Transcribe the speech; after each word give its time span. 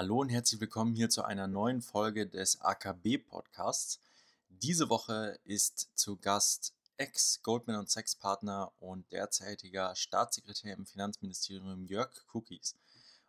Hallo 0.00 0.22
und 0.22 0.30
herzlich 0.30 0.58
willkommen 0.62 0.94
hier 0.94 1.10
zu 1.10 1.24
einer 1.24 1.46
neuen 1.46 1.82
Folge 1.82 2.26
des 2.26 2.58
AKB 2.62 3.18
Podcasts. 3.18 4.00
Diese 4.48 4.88
Woche 4.88 5.38
ist 5.44 5.90
zu 5.94 6.16
Gast 6.16 6.72
Ex-Goldman 6.96 7.86
Sachs 7.86 8.16
Partner 8.16 8.72
und 8.80 9.04
derzeitiger 9.12 9.94
Staatssekretär 9.94 10.72
im 10.72 10.86
Finanzministerium 10.86 11.84
Jörg 11.84 12.08
Cookies. 12.32 12.76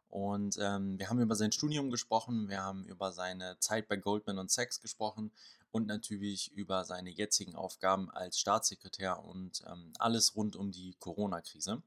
Und 0.08 0.58
ähm, 0.62 0.98
wir 0.98 1.10
haben 1.10 1.20
über 1.20 1.36
sein 1.36 1.52
Studium 1.52 1.92
gesprochen, 1.92 2.48
wir 2.48 2.62
haben 2.62 2.86
über 2.86 3.12
seine 3.12 3.60
Zeit 3.60 3.90
bei 3.90 3.98
Goldman 3.98 4.48
Sachs 4.48 4.80
gesprochen 4.80 5.34
und 5.74 5.88
natürlich 5.88 6.54
über 6.54 6.86
seine 6.86 7.10
jetzigen 7.10 7.56
Aufgaben 7.56 8.10
als 8.12 8.40
Staatssekretär 8.40 9.22
und 9.26 9.62
ähm, 9.70 9.92
alles 10.00 10.38
rund 10.38 10.56
um 10.56 10.72
die 10.72 10.96
Corona-Krise. 11.02 11.84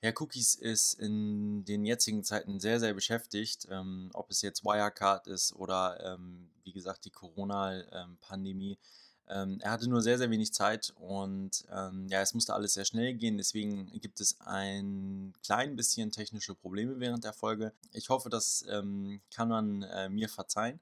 Herr 0.00 0.14
Cookies 0.20 0.54
ist 0.54 0.94
in 0.94 1.64
den 1.64 1.84
jetzigen 1.84 2.22
Zeiten 2.22 2.60
sehr, 2.60 2.78
sehr 2.78 2.94
beschäftigt, 2.94 3.66
ähm, 3.68 4.10
ob 4.14 4.30
es 4.30 4.42
jetzt 4.42 4.64
Wirecard 4.64 5.26
ist 5.26 5.54
oder 5.56 5.98
ähm, 6.04 6.50
wie 6.62 6.72
gesagt 6.72 7.04
die 7.04 7.10
Corona-Pandemie. 7.10 8.78
Ähm, 9.26 9.58
er 9.60 9.72
hatte 9.72 9.90
nur 9.90 10.00
sehr, 10.00 10.16
sehr 10.16 10.30
wenig 10.30 10.52
Zeit 10.52 10.94
und 10.96 11.64
ähm, 11.70 12.06
ja, 12.08 12.22
es 12.22 12.32
musste 12.32 12.54
alles 12.54 12.74
sehr 12.74 12.84
schnell 12.84 13.14
gehen. 13.14 13.38
Deswegen 13.38 13.90
gibt 14.00 14.20
es 14.20 14.40
ein 14.40 15.34
klein 15.44 15.74
bisschen 15.74 16.12
technische 16.12 16.54
Probleme 16.54 17.00
während 17.00 17.24
der 17.24 17.32
Folge. 17.32 17.72
Ich 17.92 18.08
hoffe, 18.08 18.30
das 18.30 18.64
ähm, 18.70 19.20
kann 19.34 19.48
man 19.48 19.82
äh, 19.82 20.08
mir 20.08 20.28
verzeihen. 20.28 20.78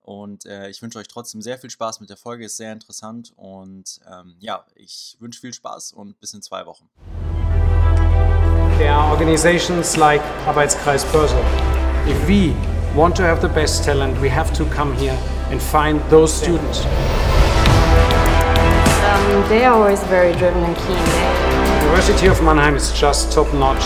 Und 0.00 0.46
äh, 0.46 0.70
ich 0.70 0.80
wünsche 0.82 0.98
euch 0.98 1.08
trotzdem 1.08 1.40
sehr 1.40 1.58
viel 1.58 1.70
Spaß 1.70 2.00
mit 2.00 2.10
der 2.10 2.16
Folge, 2.16 2.46
ist 2.46 2.56
sehr 2.56 2.72
interessant. 2.72 3.32
Und 3.36 4.00
ähm, 4.10 4.36
ja, 4.40 4.66
ich 4.74 5.16
wünsche 5.20 5.40
viel 5.40 5.54
Spaß 5.54 5.92
und 5.92 6.18
bis 6.18 6.32
in 6.32 6.42
zwei 6.42 6.66
Wochen. 6.66 6.88
There 8.78 8.90
are 8.90 9.12
organizations 9.12 9.96
like 9.96 10.20
Arbeitskreis 10.46 11.04
Börse. 11.12 11.38
If 12.08 12.26
we 12.26 12.56
want 12.92 13.14
to 13.16 13.22
have 13.22 13.40
the 13.40 13.48
best 13.48 13.84
talent, 13.84 14.20
we 14.20 14.28
have 14.28 14.52
to 14.54 14.64
come 14.64 14.92
here 14.96 15.16
and 15.50 15.62
find 15.62 16.00
those 16.10 16.34
students. 16.34 16.84
Um, 19.04 19.48
they 19.48 19.64
are 19.64 19.74
always 19.74 20.02
very 20.04 20.32
driven 20.32 20.64
and 20.64 20.76
keen. 20.76 21.04
The 21.04 21.84
University 21.84 22.26
of 22.26 22.42
Mannheim 22.42 22.74
is 22.74 22.92
just 22.92 23.32
top 23.32 23.46
notch. 23.54 23.84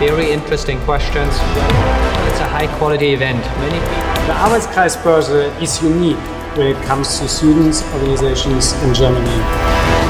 Very 0.00 0.32
interesting 0.32 0.80
questions. 0.80 1.32
It's 2.28 2.40
a 2.40 2.48
high 2.48 2.66
quality 2.78 3.12
event. 3.14 3.44
Many 3.60 3.78
people. 3.78 4.26
The 4.26 4.34
Arbeitskreis 4.34 4.96
Börse 5.04 5.62
is 5.62 5.80
unique 5.80 6.18
when 6.56 6.66
it 6.66 6.82
comes 6.86 7.20
to 7.20 7.28
students, 7.28 7.84
organizations 7.94 8.72
in 8.82 8.94
Germany. 8.94 10.09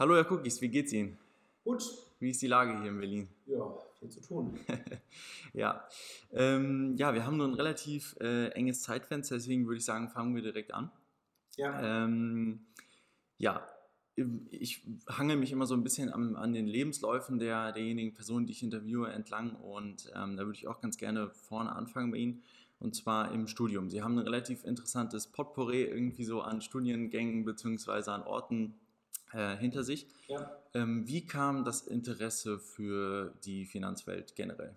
Hallo 0.00 0.14
Herr 0.14 0.32
Cookies, 0.32 0.62
wie 0.62 0.68
geht's 0.68 0.94
Ihnen? 0.94 1.18
Gut. 1.62 1.84
Wie 2.20 2.30
ist 2.30 2.40
die 2.40 2.46
Lage 2.46 2.80
hier 2.80 2.88
in 2.88 2.98
Berlin? 2.98 3.28
Ja, 3.44 3.70
viel 3.98 4.08
zu 4.08 4.22
tun. 4.22 4.58
ja. 5.52 5.86
Ähm, 6.32 6.96
ja, 6.96 7.12
wir 7.12 7.26
haben 7.26 7.36
nur 7.36 7.46
ein 7.46 7.52
relativ 7.52 8.16
äh, 8.18 8.46
enges 8.52 8.80
Zeitfenster, 8.80 9.34
deswegen 9.34 9.66
würde 9.66 9.76
ich 9.76 9.84
sagen, 9.84 10.08
fangen 10.08 10.34
wir 10.34 10.40
direkt 10.40 10.72
an. 10.72 10.90
Ja. 11.58 12.04
Ähm, 12.04 12.60
ja, 13.36 13.68
ich 14.48 14.82
hange 15.06 15.36
mich 15.36 15.52
immer 15.52 15.66
so 15.66 15.74
ein 15.74 15.84
bisschen 15.84 16.08
an, 16.08 16.34
an 16.34 16.54
den 16.54 16.66
Lebensläufen 16.66 17.38
der, 17.38 17.72
derjenigen 17.72 18.14
Personen, 18.14 18.46
die 18.46 18.52
ich 18.52 18.62
interviewe, 18.62 19.12
entlang 19.12 19.54
und 19.54 20.10
ähm, 20.16 20.38
da 20.38 20.46
würde 20.46 20.56
ich 20.56 20.66
auch 20.66 20.80
ganz 20.80 20.96
gerne 20.96 21.28
vorne 21.28 21.76
anfangen 21.76 22.10
bei 22.10 22.16
Ihnen 22.16 22.42
und 22.78 22.96
zwar 22.96 23.32
im 23.32 23.46
Studium. 23.46 23.90
Sie 23.90 24.00
haben 24.00 24.16
ein 24.16 24.24
relativ 24.24 24.64
interessantes 24.64 25.26
Potpourri 25.26 25.82
irgendwie 25.82 26.24
so 26.24 26.40
an 26.40 26.62
Studiengängen 26.62 27.44
bzw. 27.44 28.12
an 28.12 28.22
Orten 28.22 28.76
äh, 29.32 29.56
hinter 29.56 29.82
sich. 29.82 30.06
Ja. 30.28 30.56
Ähm, 30.74 31.06
wie 31.06 31.26
kam 31.26 31.64
das 31.64 31.86
Interesse 31.86 32.58
für 32.58 33.34
die 33.44 33.66
Finanzwelt 33.66 34.34
generell? 34.36 34.76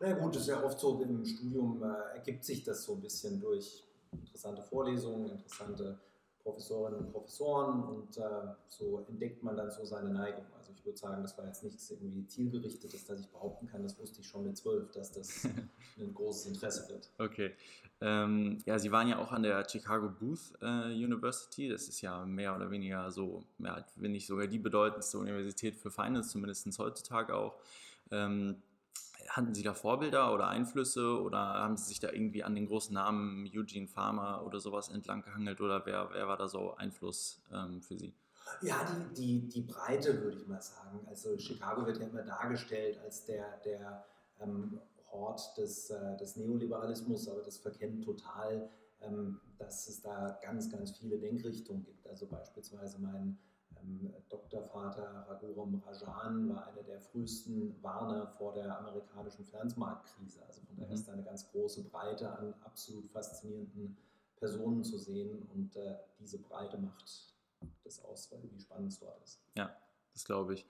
Na 0.00 0.12
gut, 0.12 0.34
das 0.34 0.42
ist 0.42 0.48
ja 0.48 0.62
oft 0.62 0.80
so 0.80 1.00
im 1.02 1.24
Studium 1.24 1.82
äh, 1.82 2.16
ergibt 2.16 2.44
sich 2.44 2.64
das 2.64 2.84
so 2.84 2.94
ein 2.94 3.00
bisschen 3.00 3.38
durch 3.40 3.84
interessante 4.12 4.62
Vorlesungen, 4.62 5.30
interessante 5.30 5.98
Professorinnen 6.42 7.00
und 7.00 7.12
Professoren 7.12 7.82
und 7.82 8.16
äh, 8.16 8.22
so 8.68 9.04
entdeckt 9.08 9.42
man 9.42 9.56
dann 9.56 9.70
so 9.70 9.84
seine 9.84 10.10
Neigung. 10.10 10.44
Also 10.56 10.72
ich 10.72 10.84
würde 10.84 10.98
sagen, 10.98 11.22
das 11.22 11.36
war 11.36 11.46
jetzt 11.46 11.62
nichts 11.62 11.90
irgendwie 11.90 12.26
zielgerichtetes, 12.26 13.06
dass 13.06 13.20
ich 13.20 13.28
behaupten 13.28 13.66
kann, 13.66 13.82
das 13.82 13.98
wusste 13.98 14.20
ich 14.20 14.26
schon 14.26 14.44
mit 14.44 14.56
zwölf, 14.56 14.90
dass 14.92 15.12
das 15.12 15.44
ein 15.98 16.14
großes 16.14 16.46
Interesse 16.46 16.88
wird. 16.88 17.10
Okay. 17.18 17.52
Ähm, 18.00 18.58
ja, 18.64 18.78
Sie 18.78 18.90
waren 18.90 19.08
ja 19.08 19.18
auch 19.18 19.30
an 19.32 19.42
der 19.42 19.68
Chicago 19.68 20.08
Booth 20.08 20.52
äh, 20.62 20.92
University. 20.92 21.68
Das 21.68 21.86
ist 21.88 22.00
ja 22.00 22.24
mehr 22.24 22.56
oder 22.56 22.70
weniger 22.70 23.10
so, 23.10 23.44
ja, 23.58 23.84
wenn 23.96 24.12
nicht 24.12 24.26
sogar 24.26 24.46
die 24.46 24.58
bedeutendste 24.58 25.18
Universität 25.18 25.76
für 25.76 25.90
Finance, 25.90 26.30
zumindest 26.30 26.78
heutzutage 26.78 27.34
auch. 27.34 27.56
Ähm, 28.10 28.56
hatten 29.28 29.54
Sie 29.54 29.62
da 29.62 29.74
Vorbilder 29.74 30.32
oder 30.34 30.48
Einflüsse 30.48 31.20
oder 31.20 31.38
haben 31.38 31.76
Sie 31.76 31.84
sich 31.84 32.00
da 32.00 32.10
irgendwie 32.10 32.42
an 32.42 32.54
den 32.54 32.66
großen 32.66 32.94
Namen 32.94 33.48
Eugene 33.54 33.88
Farmer 33.88 34.44
oder 34.44 34.60
sowas 34.60 34.88
entlang 34.88 35.22
gehangelt 35.22 35.60
oder 35.60 35.84
wer, 35.86 36.10
wer 36.12 36.28
war 36.28 36.36
da 36.36 36.48
so 36.48 36.74
Einfluss 36.76 37.40
ähm, 37.52 37.82
für 37.82 37.96
Sie? 37.96 38.14
Ja, 38.62 38.84
die, 38.84 39.14
die, 39.14 39.48
die 39.48 39.60
Breite 39.62 40.22
würde 40.22 40.38
ich 40.38 40.46
mal 40.46 40.62
sagen. 40.62 41.00
Also 41.08 41.38
Chicago 41.38 41.86
wird 41.86 41.98
ja 41.98 42.06
immer 42.06 42.22
dargestellt 42.22 42.98
als 42.98 43.24
der, 43.24 43.58
der 43.64 44.04
ähm, 44.40 44.80
Hort 45.10 45.56
des, 45.56 45.90
äh, 45.90 46.16
des 46.16 46.36
Neoliberalismus, 46.36 47.28
aber 47.28 47.42
das 47.42 47.58
verkennt 47.58 48.04
total, 48.04 48.68
ähm, 49.02 49.40
dass 49.58 49.88
es 49.88 50.02
da 50.02 50.38
ganz, 50.42 50.70
ganz 50.70 50.96
viele 50.96 51.18
Denkrichtungen 51.18 51.84
gibt. 51.84 52.06
Also 52.06 52.26
beispielsweise 52.26 52.98
mein 53.00 53.38
ähm, 53.82 54.12
Doktorvater 54.28 55.26
Raghuram 55.28 55.82
Rajan 55.86 56.48
war 56.48 56.68
einer 56.68 56.82
der 56.82 57.00
frühesten 57.00 57.74
Warner 57.82 58.26
vor 58.26 58.52
der 58.52 58.78
amerikanischen 58.78 59.44
Finanzmarktkrise. 59.44 60.42
Also 60.46 60.62
von 60.62 60.76
daher 60.76 60.88
mhm. 60.88 60.94
ist 60.94 61.08
da 61.08 61.12
eine 61.12 61.24
ganz 61.24 61.50
große 61.50 61.84
Breite 61.84 62.30
an 62.30 62.54
absolut 62.64 63.06
faszinierenden 63.08 63.96
Personen 64.36 64.82
zu 64.82 64.98
sehen 64.98 65.46
und 65.54 65.76
äh, 65.76 65.96
diese 66.18 66.38
Breite 66.38 66.78
macht 66.78 67.34
das 67.84 68.04
aus, 68.04 68.30
wie 68.42 68.60
spannend 68.60 68.92
es 68.92 68.98
dort 68.98 69.22
ist. 69.22 69.40
Ja, 69.56 69.74
das 70.12 70.24
glaube 70.24 70.54
ich. 70.54 70.66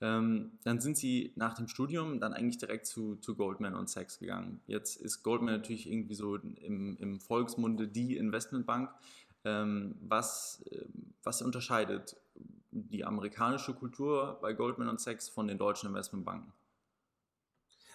Ähm, 0.00 0.58
dann 0.64 0.80
sind 0.80 0.96
sie 0.96 1.32
nach 1.36 1.54
dem 1.54 1.68
Studium 1.68 2.18
dann 2.18 2.32
eigentlich 2.32 2.58
direkt 2.58 2.86
zu, 2.86 3.16
zu 3.16 3.36
Goldman 3.36 3.76
und 3.76 3.88
Sachs 3.88 4.18
gegangen. 4.18 4.60
Jetzt 4.66 4.96
ist 4.96 5.22
Goldman 5.22 5.54
natürlich 5.54 5.88
irgendwie 5.88 6.14
so 6.14 6.34
im, 6.36 6.96
im 6.96 7.20
Volksmunde 7.20 7.86
die 7.86 8.16
Investmentbank. 8.16 8.90
Ähm, 9.44 9.96
was, 10.00 10.62
äh, 10.70 10.84
was 11.22 11.42
unterscheidet 11.42 12.16
die 12.70 13.04
amerikanische 13.04 13.74
Kultur 13.74 14.38
bei 14.40 14.52
Goldman 14.52 14.88
und 14.88 15.00
Sachs 15.00 15.28
von 15.28 15.46
den 15.46 15.58
deutschen 15.58 15.88
Investmentbanken? 15.88 16.52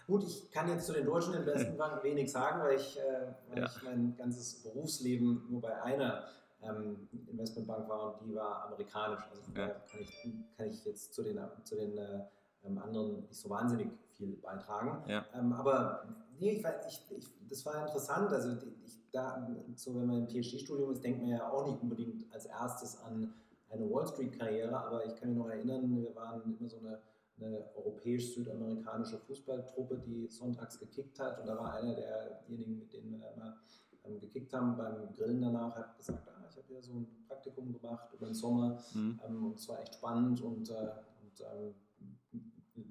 Gut, 0.05 0.23
ich 0.23 0.49
kann 0.51 0.69
jetzt 0.69 0.85
zu 0.85 0.93
den 0.93 1.05
deutschen 1.05 1.33
Investmentbanken 1.35 2.03
wenig 2.03 2.31
sagen, 2.31 2.61
weil 2.61 2.77
ich, 2.77 2.97
äh, 2.97 3.33
weil 3.49 3.59
ja. 3.59 3.65
ich 3.65 3.83
mein 3.83 4.15
ganzes 4.15 4.63
Berufsleben 4.63 5.45
nur 5.49 5.61
bei 5.61 5.81
einer 5.81 6.25
ähm, 6.61 7.07
Investmentbank 7.29 7.87
war 7.89 8.21
und 8.21 8.27
die 8.27 8.35
war 8.35 8.65
amerikanisch. 8.65 9.23
Also 9.29 9.43
ja. 9.55 9.67
kann, 9.67 9.99
ich, 9.99 10.29
kann 10.57 10.67
ich 10.67 10.85
jetzt 10.85 11.13
zu 11.13 11.23
den, 11.23 11.39
zu 11.63 11.75
den 11.75 11.97
äh, 11.97 12.21
anderen 12.63 13.21
nicht 13.27 13.35
so 13.35 13.49
wahnsinnig 13.49 13.89
viel 14.11 14.35
beitragen. 14.37 15.09
Ja. 15.09 15.25
Ähm, 15.33 15.53
aber 15.53 16.07
nee, 16.39 16.51
ich, 16.51 16.65
ich, 16.87 17.17
ich, 17.17 17.27
das 17.47 17.65
war 17.65 17.85
interessant. 17.85 18.31
Also 18.31 18.57
ich, 18.83 18.99
da, 19.11 19.47
so 19.75 19.95
wenn 19.95 20.07
man 20.07 20.17
im 20.21 20.27
PhD-Studium 20.27 20.91
ist, 20.91 21.03
denkt 21.03 21.21
man 21.21 21.29
ja 21.29 21.49
auch 21.49 21.65
nicht 21.65 21.81
unbedingt 21.81 22.31
als 22.33 22.45
erstes 22.45 22.99
an 23.01 23.33
eine 23.69 23.89
Wall 23.89 24.07
Street-Karriere, 24.07 24.77
aber 24.77 25.05
ich 25.05 25.15
kann 25.15 25.29
mich 25.29 25.37
noch 25.37 25.49
erinnern, 25.49 25.95
wir 25.95 26.15
waren 26.15 26.57
immer 26.57 26.69
so 26.69 26.77
eine, 26.79 26.99
eine 27.39 27.65
europäisch-südamerikanische 27.75 29.19
Fußballtruppe, 29.19 29.99
die 29.99 30.27
sonntags 30.27 30.79
gekickt 30.79 31.19
hat 31.19 31.39
und 31.39 31.47
da 31.47 31.57
war 31.57 31.73
einer 31.73 31.93
derjenigen, 31.93 32.79
mit 32.79 32.93
denen 32.93 33.19
wir 33.19 33.33
immer 33.33 33.57
ähm, 34.05 34.19
gekickt 34.19 34.53
haben, 34.53 34.77
beim 34.77 35.11
Grillen 35.13 35.41
danach, 35.41 35.75
hat 35.75 35.97
gesagt, 35.97 36.27
ah, 36.29 36.45
ich 36.49 36.55
habe 36.55 36.67
hier 36.67 36.81
so 36.81 36.93
ein 36.93 37.07
Praktikum 37.27 37.73
gemacht 37.73 38.09
über 38.13 38.27
den 38.27 38.35
Sommer 38.35 38.81
mhm. 38.93 39.19
ähm, 39.25 39.45
und 39.45 39.57
es 39.57 39.67
war 39.67 39.79
echt 39.81 39.95
spannend 39.95 40.41
und, 40.41 40.69
äh, 40.69 40.73
und 41.21 41.41
ähm, 41.41 41.75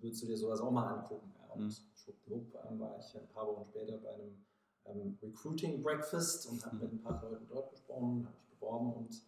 würdest 0.00 0.22
du 0.22 0.26
dir 0.26 0.36
sowas 0.36 0.60
auch 0.60 0.70
mal 0.70 0.98
angucken? 0.98 1.32
Ja, 1.38 1.54
und 1.54 1.64
mhm. 1.64 1.74
schwuppdiwupp 1.94 2.58
ähm, 2.68 2.80
war 2.80 2.98
ich 2.98 3.16
ein 3.16 3.28
paar 3.28 3.46
Wochen 3.46 3.64
später 3.66 3.98
bei 3.98 4.14
einem 4.14 4.44
ähm, 4.86 5.18
Recruiting 5.22 5.82
Breakfast 5.82 6.48
und 6.48 6.64
habe 6.64 6.76
mhm. 6.76 6.82
mit 6.82 6.92
ein 6.92 7.02
paar 7.02 7.22
Leuten 7.22 7.46
dort 7.48 7.70
gesprochen, 7.70 8.26
habe 8.26 8.36
mich 8.36 8.58
beworben 8.58 8.92
und 8.92 9.22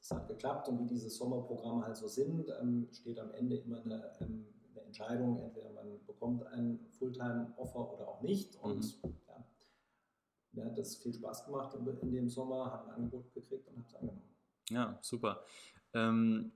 es 0.00 0.10
hat 0.10 0.28
geklappt. 0.28 0.68
Und 0.68 0.80
wie 0.80 0.86
diese 0.86 1.10
Sommerprogramme 1.10 1.84
halt 1.84 1.96
so 1.96 2.08
sind, 2.08 2.48
ähm, 2.60 2.88
steht 2.92 3.18
am 3.18 3.32
Ende 3.32 3.56
immer 3.56 3.82
eine, 3.84 4.12
ähm, 4.20 4.46
eine, 4.70 4.82
Entscheidung, 4.86 5.38
entweder 5.38 5.70
man 5.72 6.04
bekommt 6.06 6.46
ein 6.46 6.78
Fulltime-Offer 6.98 7.92
oder 7.94 8.08
auch 8.08 8.22
nicht. 8.22 8.56
Und 8.62 9.02
mhm. 9.02 9.14
ja, 9.26 9.44
mir 10.52 10.64
hat 10.66 10.78
das 10.78 10.96
viel 10.96 11.12
Spaß 11.12 11.46
gemacht 11.46 11.74
in 11.74 12.12
dem 12.12 12.28
Sommer, 12.28 12.70
habe 12.70 12.88
ein 12.88 12.94
Angebot 12.94 13.32
gekriegt 13.34 13.68
und 13.68 13.76
habe 13.76 13.86
es 13.88 13.94
angenommen. 13.94 14.22
Ja, 14.70 14.98
super. 15.02 15.44
Ähm, 15.92 16.52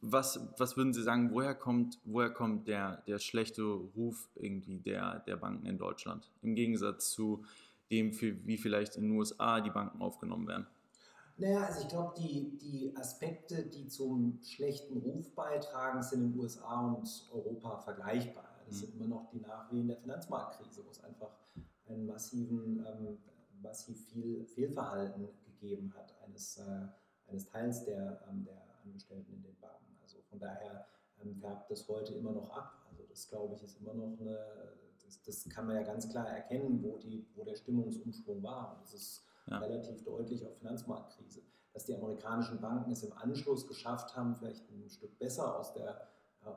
was, 0.00 0.40
was 0.58 0.76
würden 0.76 0.92
Sie 0.92 1.02
sagen, 1.02 1.30
woher 1.32 1.54
kommt, 1.54 1.98
woher 2.04 2.30
kommt 2.30 2.66
der, 2.68 3.02
der 3.06 3.18
schlechte 3.18 3.62
Ruf 3.62 4.28
irgendwie 4.34 4.78
der, 4.80 5.20
der 5.20 5.36
Banken 5.36 5.66
in 5.66 5.78
Deutschland? 5.78 6.30
Im 6.42 6.54
Gegensatz 6.54 7.10
zu 7.10 7.44
dem, 7.90 8.12
wie 8.20 8.58
vielleicht 8.58 8.96
in 8.96 9.04
den 9.04 9.12
USA 9.12 9.60
die 9.60 9.70
Banken 9.70 10.02
aufgenommen 10.02 10.48
werden? 10.48 10.66
Naja, 11.36 11.64
also 11.64 11.82
ich 11.82 11.88
glaube, 11.88 12.14
die, 12.18 12.58
die 12.58 12.96
Aspekte, 12.96 13.64
die 13.64 13.86
zum 13.88 14.38
schlechten 14.44 14.98
Ruf 14.98 15.34
beitragen, 15.34 16.02
sind 16.02 16.22
in 16.22 16.32
den 16.32 16.40
USA 16.40 16.80
und 16.80 17.28
Europa 17.32 17.78
vergleichbar. 17.78 18.44
Das 18.66 18.80
sind 18.80 18.94
immer 18.94 19.06
noch 19.06 19.30
die 19.30 19.40
Nachwehen 19.40 19.88
der 19.88 19.96
Finanzmarktkrise, 19.98 20.84
wo 20.84 20.90
es 20.90 21.02
einfach 21.02 21.30
einen 21.88 22.06
massiven, 22.06 22.84
ähm, 22.86 23.18
massiv 23.62 23.98
viel 24.08 24.44
Fehlverhalten 24.44 25.28
gegeben 25.44 25.92
hat 25.96 26.14
eines, 26.24 26.58
äh, 26.58 26.86
eines 27.28 27.46
Teils 27.46 27.84
der, 27.84 28.20
ähm, 28.30 28.44
der 28.44 28.71
Angestellten 29.02 29.32
in 29.34 29.42
den 29.42 29.56
Banken. 29.60 29.98
Also 30.02 30.18
von 30.28 30.38
daher 30.38 30.86
ähm, 31.22 31.34
färbt 31.34 31.70
das 31.70 31.88
heute 31.88 32.14
immer 32.14 32.32
noch 32.32 32.50
ab. 32.50 32.86
Also 32.90 33.04
das 33.08 33.28
glaube 33.28 33.54
ich 33.54 33.62
ist 33.62 33.80
immer 33.80 33.94
noch 33.94 34.18
eine, 34.20 34.38
das, 35.04 35.22
das, 35.22 35.48
kann 35.48 35.66
man 35.66 35.76
ja 35.76 35.82
ganz 35.82 36.08
klar 36.08 36.28
erkennen, 36.28 36.82
wo, 36.82 36.96
die, 36.98 37.26
wo 37.34 37.44
der 37.44 37.56
Stimmungsumschwung 37.56 38.42
war. 38.42 38.74
Und 38.74 38.82
das 38.82 38.94
ist 38.94 39.24
ja. 39.46 39.58
relativ 39.58 40.02
deutlich 40.04 40.44
auf 40.46 40.56
Finanzmarktkrise. 40.58 41.42
Dass 41.72 41.86
die 41.86 41.94
amerikanischen 41.94 42.60
Banken 42.60 42.90
es 42.90 43.02
im 43.02 43.12
Anschluss 43.14 43.66
geschafft 43.66 44.14
haben, 44.16 44.36
vielleicht 44.36 44.68
ein 44.70 44.88
Stück 44.90 45.18
besser 45.18 45.58
aus 45.58 45.72
der 45.72 46.08
äh, 46.44 46.50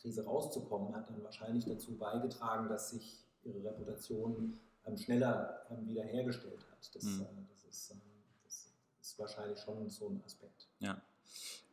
Krise 0.00 0.24
rauszukommen, 0.24 0.94
hat 0.94 1.10
dann 1.10 1.22
wahrscheinlich 1.22 1.66
dazu 1.66 1.96
beigetragen, 1.96 2.68
dass 2.68 2.90
sich 2.90 3.24
ihre 3.42 3.62
Reputation 3.62 4.58
ähm, 4.86 4.96
schneller 4.96 5.66
ähm, 5.70 5.86
wiederhergestellt 5.86 6.64
hat. 6.70 6.94
Das, 6.94 7.04
mhm. 7.04 7.22
äh, 7.22 7.26
das, 7.50 7.64
ist, 7.64 7.90
äh, 7.90 7.94
das, 8.44 8.72
ist, 9.00 9.18
wahrscheinlich 9.18 9.60
schon 9.60 9.88
so 9.90 10.08
ein 10.08 10.22
Aspekt. 10.24 10.68
Ja. 10.78 11.00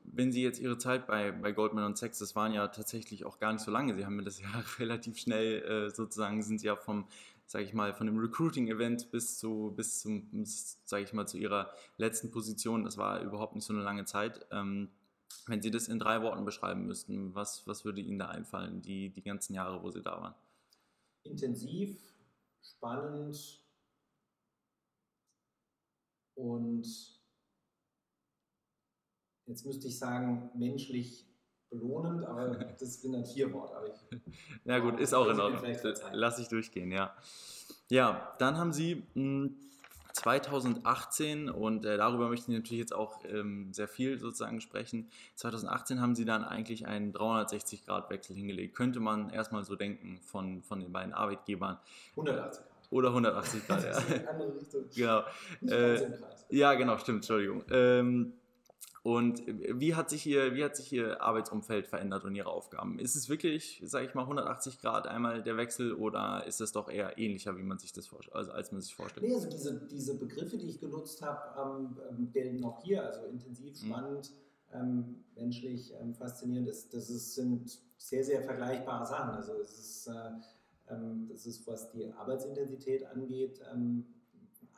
Wenn 0.03 0.31
Sie 0.31 0.41
jetzt 0.41 0.59
Ihre 0.59 0.77
Zeit 0.77 1.07
bei, 1.07 1.31
bei 1.31 1.51
Goldman 1.51 1.85
und 1.85 1.97
Sachs, 1.97 2.19
das 2.19 2.35
waren 2.35 2.53
ja 2.53 2.67
tatsächlich 2.67 3.25
auch 3.25 3.39
gar 3.39 3.53
nicht 3.53 3.63
so 3.63 3.71
lange, 3.71 3.95
Sie 3.95 4.05
haben 4.05 4.15
mir 4.15 4.23
das 4.23 4.39
ja 4.41 4.47
relativ 4.77 5.17
schnell 5.17 5.61
äh, 5.63 5.89
sozusagen, 5.89 6.41
sind 6.43 6.59
Sie 6.59 6.67
ja 6.67 6.75
vom, 6.75 7.07
sage 7.45 7.65
ich 7.65 7.73
mal, 7.73 7.93
von 7.93 8.07
dem 8.07 8.17
Recruiting-Event 8.17 9.11
bis 9.11 9.37
zu, 9.37 9.73
bis 9.75 10.01
zum, 10.01 10.43
sage 10.43 11.03
ich 11.03 11.13
mal, 11.13 11.27
zu 11.27 11.37
Ihrer 11.37 11.71
letzten 11.97 12.31
Position, 12.31 12.83
das 12.83 12.97
war 12.97 13.21
überhaupt 13.21 13.55
nicht 13.55 13.65
so 13.65 13.73
eine 13.73 13.83
lange 13.83 14.05
Zeit. 14.05 14.45
Ähm, 14.51 14.89
wenn 15.45 15.61
Sie 15.61 15.71
das 15.71 15.87
in 15.87 15.99
drei 15.99 16.21
Worten 16.21 16.45
beschreiben 16.45 16.85
müssten, 16.85 17.33
was, 17.35 17.65
was 17.67 17.85
würde 17.85 18.01
Ihnen 18.01 18.19
da 18.19 18.29
einfallen, 18.29 18.81
die, 18.81 19.09
die 19.09 19.21
ganzen 19.21 19.53
Jahre, 19.53 19.81
wo 19.83 19.91
Sie 19.91 20.01
da 20.01 20.19
waren? 20.19 20.35
Intensiv, 21.23 21.99
spannend 22.61 23.61
und 26.35 27.18
jetzt 29.49 29.65
müsste 29.65 29.87
ich 29.87 29.97
sagen, 29.97 30.49
menschlich 30.55 31.25
belohnend, 31.69 32.25
aber 32.25 32.55
das 32.79 33.01
sind 33.01 33.13
dann 33.13 33.25
vier 33.25 33.51
Worte. 33.51 33.75
Aber 33.75 33.87
ich, 33.87 34.21
ja 34.63 34.79
gut, 34.79 34.99
ist 34.99 35.13
auch 35.13 35.27
in 35.27 35.39
Ordnung. 35.39 35.75
Lass 36.13 36.39
ich 36.39 36.47
durchgehen, 36.47 36.91
ja. 36.91 37.13
Ja, 37.89 38.35
dann 38.39 38.57
haben 38.57 38.71
Sie 38.71 39.03
mh, 39.15 39.47
hm, 39.47 39.55
2018 40.13 41.49
und 41.49 41.85
äh, 41.85 41.97
darüber 41.97 42.29
möchte 42.29 42.51
ich 42.51 42.57
natürlich 42.57 42.79
jetzt 42.79 42.93
auch 42.93 43.23
ähm, 43.25 43.73
sehr 43.73 43.87
viel 43.87 44.19
sozusagen 44.19 44.59
sprechen. 44.59 45.09
2018 45.35 46.01
haben 46.01 46.15
Sie 46.15 46.25
dann 46.25 46.43
eigentlich 46.43 46.87
einen 46.87 47.13
360-Grad-Wechsel 47.13 48.35
hingelegt. 48.35 48.75
Könnte 48.75 48.99
man 48.99 49.29
erstmal 49.29 49.63
so 49.63 49.75
denken 49.75 50.19
von, 50.21 50.61
von 50.61 50.79
den 50.79 50.91
beiden 50.91 51.13
Arbeitgebern. 51.13 51.77
180 52.11 52.63
Grad. 52.63 52.91
Oder 52.91 53.09
180 53.09 53.67
Grad, 53.67 53.83
ja. 53.85 54.29
andere 54.29 54.55
Richtung. 54.55 54.83
Genau. 54.95 55.23
Äh, 55.67 56.11
ja, 56.49 56.73
genau, 56.73 56.97
stimmt, 56.97 57.17
Entschuldigung. 57.17 57.63
Ähm, 57.69 58.33
und 59.09 59.41
wie 59.47 59.95
hat, 59.95 60.11
sich 60.11 60.27
ihr, 60.27 60.53
wie 60.53 60.63
hat 60.63 60.75
sich 60.75 60.93
Ihr 60.93 61.19
Arbeitsumfeld 61.19 61.87
verändert 61.87 62.25
und 62.25 62.35
Ihre 62.35 62.49
Aufgaben? 62.49 62.99
Ist 62.99 63.15
es 63.15 63.27
wirklich, 63.27 63.81
sage 63.83 64.05
ich 64.05 64.13
mal, 64.13 64.21
180 64.21 64.79
Grad 64.79 65.07
einmal 65.07 65.41
der 65.41 65.57
Wechsel 65.57 65.93
oder 65.93 66.45
ist 66.45 66.61
es 66.61 66.73
doch 66.73 66.91
eher 66.91 67.17
ähnlicher, 67.17 67.57
wie 67.57 67.63
man 67.63 67.79
sich 67.79 67.91
das 67.91 68.05
vorstellt, 68.05 68.35
also 68.35 68.51
als 68.51 68.71
man 68.71 68.81
sich 68.81 68.93
vorstellt? 68.93 69.25
Nee, 69.25 69.33
also 69.33 69.49
diese, 69.49 69.87
diese 69.87 70.15
Begriffe, 70.15 70.59
die 70.59 70.67
ich 70.67 70.79
genutzt 70.79 71.23
habe, 71.23 71.97
ähm, 72.11 72.31
gelten 72.31 72.63
auch 72.63 72.83
hier. 72.83 73.03
Also 73.03 73.25
intensiv, 73.25 73.81
mhm. 73.81 73.87
spannend, 73.87 74.31
mhm. 74.73 74.79
ähm, 74.79 75.23
menschlich 75.33 75.91
ähm, 75.99 76.13
faszinierend. 76.13 76.69
Das, 76.69 76.87
das 76.89 77.09
ist, 77.09 77.33
sind 77.33 77.79
sehr, 77.97 78.23
sehr 78.23 78.43
vergleichbare 78.43 79.07
Sachen. 79.07 79.31
Also 79.31 79.53
es 79.53 79.79
ist, 79.79 80.07
äh, 80.07 80.93
ähm, 80.93 81.27
das 81.31 81.47
ist, 81.47 81.65
was 81.65 81.89
die 81.89 82.13
Arbeitsintensität 82.13 83.07
angeht, 83.07 83.59
ähm, 83.73 84.05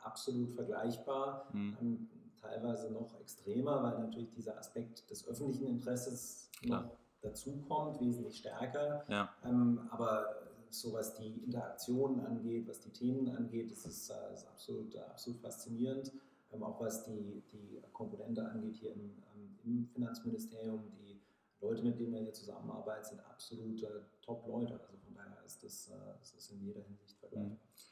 absolut 0.02 0.52
vergleichbar. 0.52 1.50
Mhm 1.52 1.76
ähm, 1.82 2.08
teilweise 2.42 2.90
noch 2.90 3.18
extremer, 3.20 3.82
weil 3.82 3.98
natürlich 3.98 4.32
dieser 4.32 4.58
Aspekt 4.58 5.08
des 5.10 5.26
öffentlichen 5.26 5.66
Interesses 5.66 6.50
Klar. 6.60 6.82
noch 6.82 6.96
dazukommt, 7.20 8.00
wesentlich 8.00 8.38
stärker. 8.38 9.04
Ja. 9.08 9.30
Ähm, 9.44 9.88
aber 9.90 10.26
so 10.70 10.92
was 10.92 11.14
die 11.14 11.44
Interaktionen 11.44 12.24
angeht, 12.26 12.66
was 12.68 12.80
die 12.80 12.90
Themen 12.90 13.28
angeht, 13.36 13.70
das 13.70 13.86
ist, 13.86 14.10
äh, 14.10 14.34
ist 14.34 14.46
absolut, 14.48 14.94
äh, 14.94 15.00
absolut 15.00 15.40
faszinierend. 15.40 16.12
Ähm, 16.52 16.62
auch 16.62 16.80
was 16.80 17.04
die, 17.04 17.42
die 17.52 17.80
Komponente 17.92 18.44
angeht 18.44 18.76
hier 18.76 18.92
im, 18.92 19.22
ähm, 19.34 19.58
im 19.64 19.88
Finanzministerium, 19.88 20.82
die 20.98 21.20
Leute, 21.60 21.82
mit 21.82 21.98
denen 21.98 22.12
wir 22.12 22.20
hier 22.20 22.32
zusammenarbeiten, 22.32 23.04
sind 23.04 23.20
absolute 23.20 24.06
Top-Leute. 24.20 24.74
Also 24.74 24.98
von 25.04 25.14
daher 25.14 25.42
ist 25.46 25.62
das, 25.62 25.88
äh, 25.90 26.22
ist 26.22 26.36
das 26.36 26.50
in 26.50 26.64
jeder 26.64 26.80
Hinsicht 26.80 27.18
vergleichbar. 27.18 27.50
Mhm. 27.50 27.91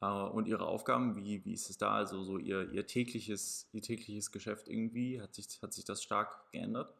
Äh, 0.00 0.06
und 0.06 0.46
ihre 0.46 0.66
Aufgaben, 0.66 1.16
wie, 1.16 1.44
wie 1.44 1.52
ist 1.52 1.70
es 1.70 1.78
da? 1.78 1.92
Also 1.92 2.22
so 2.22 2.38
ihr, 2.38 2.70
ihr, 2.70 2.86
tägliches, 2.86 3.68
ihr 3.72 3.82
tägliches 3.82 4.30
Geschäft 4.32 4.68
irgendwie, 4.68 5.20
hat 5.20 5.34
sich, 5.34 5.46
hat 5.62 5.72
sich 5.72 5.84
das 5.84 6.02
stark 6.02 6.50
geändert? 6.52 6.92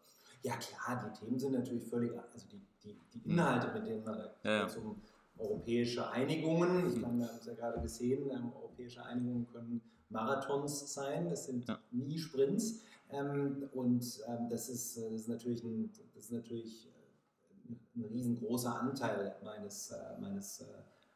Ja 0.42 0.56
klar, 0.56 1.04
die 1.04 1.18
Themen 1.18 1.38
sind 1.38 1.52
natürlich 1.52 1.84
völlig, 1.84 2.12
also 2.32 2.46
die, 2.48 2.60
die, 2.82 2.96
die 3.14 3.24
hm. 3.24 3.32
Inhalte, 3.32 3.72
mit 3.78 3.86
denen 3.86 4.04
man 4.04 4.18
ja, 4.42 4.66
ja. 4.66 4.76
um 4.76 5.00
europäische 5.38 6.10
Einigungen, 6.10 6.88
ich 6.88 6.94
hm. 6.94 7.02
meine, 7.02 7.18
wir 7.18 7.28
haben 7.28 7.38
es 7.38 7.46
ja 7.46 7.54
gerade 7.54 7.80
gesehen, 7.80 8.30
ähm, 8.30 8.52
europäische 8.54 9.04
Einigungen 9.04 9.46
können 9.52 9.80
Marathons 10.08 10.92
sein, 10.92 11.28
das 11.28 11.46
sind 11.46 11.68
ja. 11.68 11.78
nie 11.90 12.18
Sprints. 12.18 12.80
Ähm, 13.12 13.68
und 13.72 14.20
ähm, 14.28 14.48
das, 14.48 14.68
ist, 14.68 14.96
das, 14.96 15.12
ist 15.12 15.28
natürlich 15.28 15.64
ein, 15.64 15.90
das 16.14 16.24
ist 16.24 16.32
natürlich 16.32 16.86
äh, 16.86 17.98
ein 17.98 18.04
riesengroßer 18.04 18.80
Anteil 18.80 19.34
meines, 19.42 19.90
äh, 19.90 20.20
meines, 20.20 20.60
äh, 20.60 20.64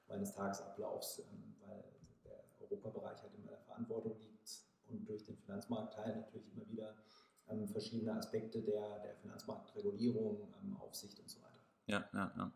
meines 0.08 0.32
Tagesablaufs. 0.32 1.20
Ähm, 1.20 1.53
Europabereich 2.70 3.22
halt 3.22 3.34
in 3.34 3.44
meiner 3.44 3.58
Verantwortung 3.58 4.16
liegt 4.20 4.64
und 4.88 5.08
durch 5.08 5.24
den 5.24 5.36
Finanzmarktteil 5.36 6.16
natürlich 6.16 6.48
immer 6.54 6.68
wieder 6.68 6.94
ähm, 7.48 7.68
verschiedene 7.68 8.12
Aspekte 8.14 8.62
der, 8.62 8.98
der 9.00 9.14
Finanzmarktregulierung, 9.16 10.48
ähm, 10.62 10.76
Aufsicht 10.76 11.18
und 11.20 11.28
so 11.28 11.40
weiter. 11.40 11.60
Ja, 11.86 12.08
ja, 12.12 12.32
ja. 12.36 12.52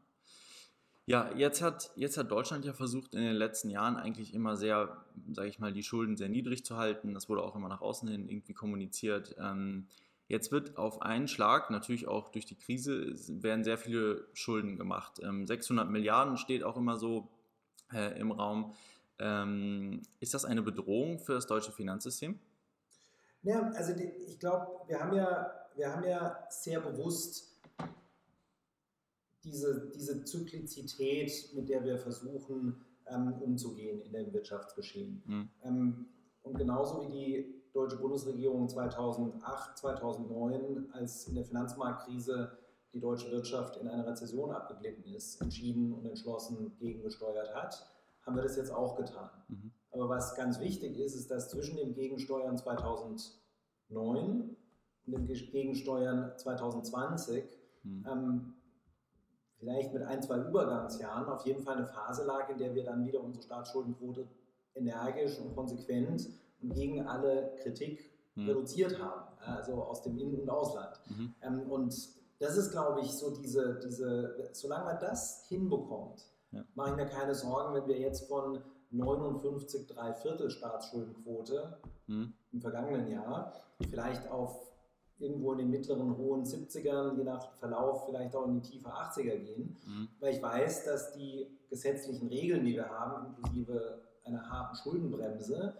Ja, 1.08 1.32
jetzt 1.34 1.62
hat, 1.62 1.90
jetzt 1.96 2.18
hat 2.18 2.30
Deutschland 2.30 2.66
ja 2.66 2.74
versucht, 2.74 3.14
in 3.14 3.22
den 3.22 3.34
letzten 3.34 3.70
Jahren 3.70 3.96
eigentlich 3.96 4.34
immer 4.34 4.58
sehr, 4.58 5.06
sage 5.32 5.48
ich 5.48 5.58
mal, 5.58 5.72
die 5.72 5.82
Schulden 5.82 6.18
sehr 6.18 6.28
niedrig 6.28 6.66
zu 6.66 6.76
halten. 6.76 7.14
Das 7.14 7.30
wurde 7.30 7.42
auch 7.42 7.56
immer 7.56 7.70
nach 7.70 7.80
außen 7.80 8.06
hin 8.10 8.28
irgendwie 8.28 8.52
kommuniziert. 8.52 9.34
Ähm, 9.38 9.86
jetzt 10.26 10.52
wird 10.52 10.76
auf 10.76 11.00
einen 11.00 11.26
Schlag, 11.26 11.70
natürlich 11.70 12.08
auch 12.08 12.30
durch 12.30 12.44
die 12.44 12.56
Krise, 12.56 13.14
werden 13.42 13.64
sehr 13.64 13.78
viele 13.78 14.28
Schulden 14.34 14.76
gemacht. 14.76 15.16
600 15.16 15.86
ähm, 15.86 15.92
Milliarden 15.92 16.36
steht 16.36 16.62
auch 16.62 16.76
immer 16.76 16.98
so 16.98 17.30
äh, 17.90 18.20
im 18.20 18.30
Raum. 18.30 18.74
Ähm, 19.20 20.02
ist 20.20 20.34
das 20.34 20.44
eine 20.44 20.62
Bedrohung 20.62 21.18
für 21.18 21.34
das 21.34 21.46
deutsche 21.46 21.72
Finanzsystem? 21.72 22.38
Ja, 23.42 23.70
also 23.74 23.92
ich 23.94 24.38
glaube, 24.38 24.66
wir, 24.86 25.00
haben 25.00 25.14
ja, 25.14 25.50
wir 25.74 25.92
haben 25.92 26.04
ja 26.04 26.46
sehr 26.50 26.80
bewusst 26.80 27.60
diese, 29.44 29.90
diese 29.94 30.24
Zyklizität, 30.24 31.52
mit 31.54 31.68
der 31.68 31.84
wir 31.84 31.98
versuchen 31.98 32.84
ähm, 33.06 33.34
umzugehen 33.40 34.00
in 34.02 34.12
dem 34.12 34.32
Wirtschaftsgeschehen. 34.32 35.22
Mhm. 35.24 35.50
Ähm, 35.62 36.06
und 36.42 36.58
genauso 36.58 37.02
wie 37.02 37.12
die 37.12 37.58
deutsche 37.72 37.96
Bundesregierung 37.96 38.68
2008, 38.68 39.78
2009, 39.78 40.90
als 40.92 41.28
in 41.28 41.34
der 41.34 41.44
Finanzmarktkrise 41.44 42.58
die 42.92 43.00
deutsche 43.00 43.30
Wirtschaft 43.30 43.76
in 43.76 43.88
eine 43.88 44.06
Rezession 44.06 44.50
abgeglitten 44.50 45.04
ist, 45.04 45.40
entschieden 45.40 45.92
und 45.92 46.06
entschlossen 46.06 46.76
gegengesteuert 46.78 47.54
hat, 47.54 47.86
haben 48.28 48.36
wir 48.36 48.42
das 48.42 48.56
jetzt 48.56 48.70
auch 48.70 48.94
getan. 48.96 49.30
Mhm. 49.48 49.72
Aber 49.90 50.10
was 50.10 50.34
ganz 50.34 50.60
wichtig 50.60 50.98
ist, 50.98 51.14
ist, 51.14 51.30
dass 51.30 51.48
zwischen 51.48 51.78
dem 51.78 51.94
Gegensteuern 51.94 52.58
2009 52.58 53.34
und 53.88 54.56
dem 55.06 55.26
Gegensteuern 55.26 56.32
2020 56.36 57.42
mhm. 57.84 58.06
ähm, 58.06 58.54
vielleicht 59.58 59.94
mit 59.94 60.02
ein, 60.02 60.22
zwei 60.22 60.38
Übergangsjahren 60.40 61.26
auf 61.26 61.46
jeden 61.46 61.62
Fall 61.62 61.76
eine 61.76 61.86
Phase 61.86 62.26
lag, 62.26 62.50
in 62.50 62.58
der 62.58 62.74
wir 62.74 62.84
dann 62.84 63.06
wieder 63.06 63.22
unsere 63.22 63.42
Staatsschuldenquote 63.42 64.28
energisch 64.74 65.38
und 65.40 65.54
konsequent 65.56 66.28
und 66.60 66.74
gegen 66.74 67.06
alle 67.06 67.54
Kritik 67.62 68.10
mhm. 68.34 68.46
reduziert 68.46 69.00
haben, 69.00 69.22
also 69.40 69.82
aus 69.84 70.02
dem 70.02 70.18
In- 70.18 70.38
und 70.38 70.50
Ausland. 70.50 71.00
Mhm. 71.08 71.34
Ähm, 71.40 71.62
und 71.70 71.96
das 72.40 72.58
ist, 72.58 72.72
glaube 72.72 73.00
ich, 73.00 73.10
so 73.12 73.34
diese, 73.34 73.80
diese, 73.82 74.50
solange 74.52 74.84
man 74.84 75.00
das 75.00 75.46
hinbekommt, 75.48 76.24
ja. 76.52 76.64
Mache 76.74 76.90
ich 76.90 76.96
mir 76.96 77.06
keine 77.06 77.34
Sorgen, 77.34 77.74
wenn 77.74 77.86
wir 77.86 77.98
jetzt 77.98 78.28
von 78.28 78.62
59 78.90 79.86
Viertel 80.22 80.50
Staatsschuldenquote 80.50 81.78
mhm. 82.06 82.32
im 82.52 82.60
vergangenen 82.60 83.10
Jahr 83.10 83.52
vielleicht 83.90 84.28
auf 84.30 84.68
irgendwo 85.18 85.52
in 85.52 85.58
den 85.58 85.70
mittleren 85.70 86.16
hohen 86.16 86.44
70ern, 86.44 87.16
je 87.16 87.24
nach 87.24 87.50
Verlauf 87.58 88.06
vielleicht 88.06 88.34
auch 88.36 88.46
in 88.46 88.60
die 88.60 88.70
tiefe 88.70 88.88
80er 88.88 89.36
gehen, 89.36 89.76
mhm. 89.84 90.08
weil 90.20 90.34
ich 90.34 90.42
weiß, 90.42 90.84
dass 90.84 91.12
die 91.12 91.46
gesetzlichen 91.68 92.28
Regeln, 92.28 92.64
die 92.64 92.74
wir 92.74 92.88
haben, 92.88 93.26
inklusive 93.26 94.00
einer 94.24 94.48
harten 94.48 94.76
Schuldenbremse, 94.76 95.74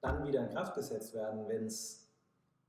dann 0.00 0.26
wieder 0.26 0.46
in 0.46 0.52
Kraft 0.52 0.74
gesetzt 0.74 1.14
werden, 1.14 1.48
wenn 1.48 1.66
es 1.66 2.08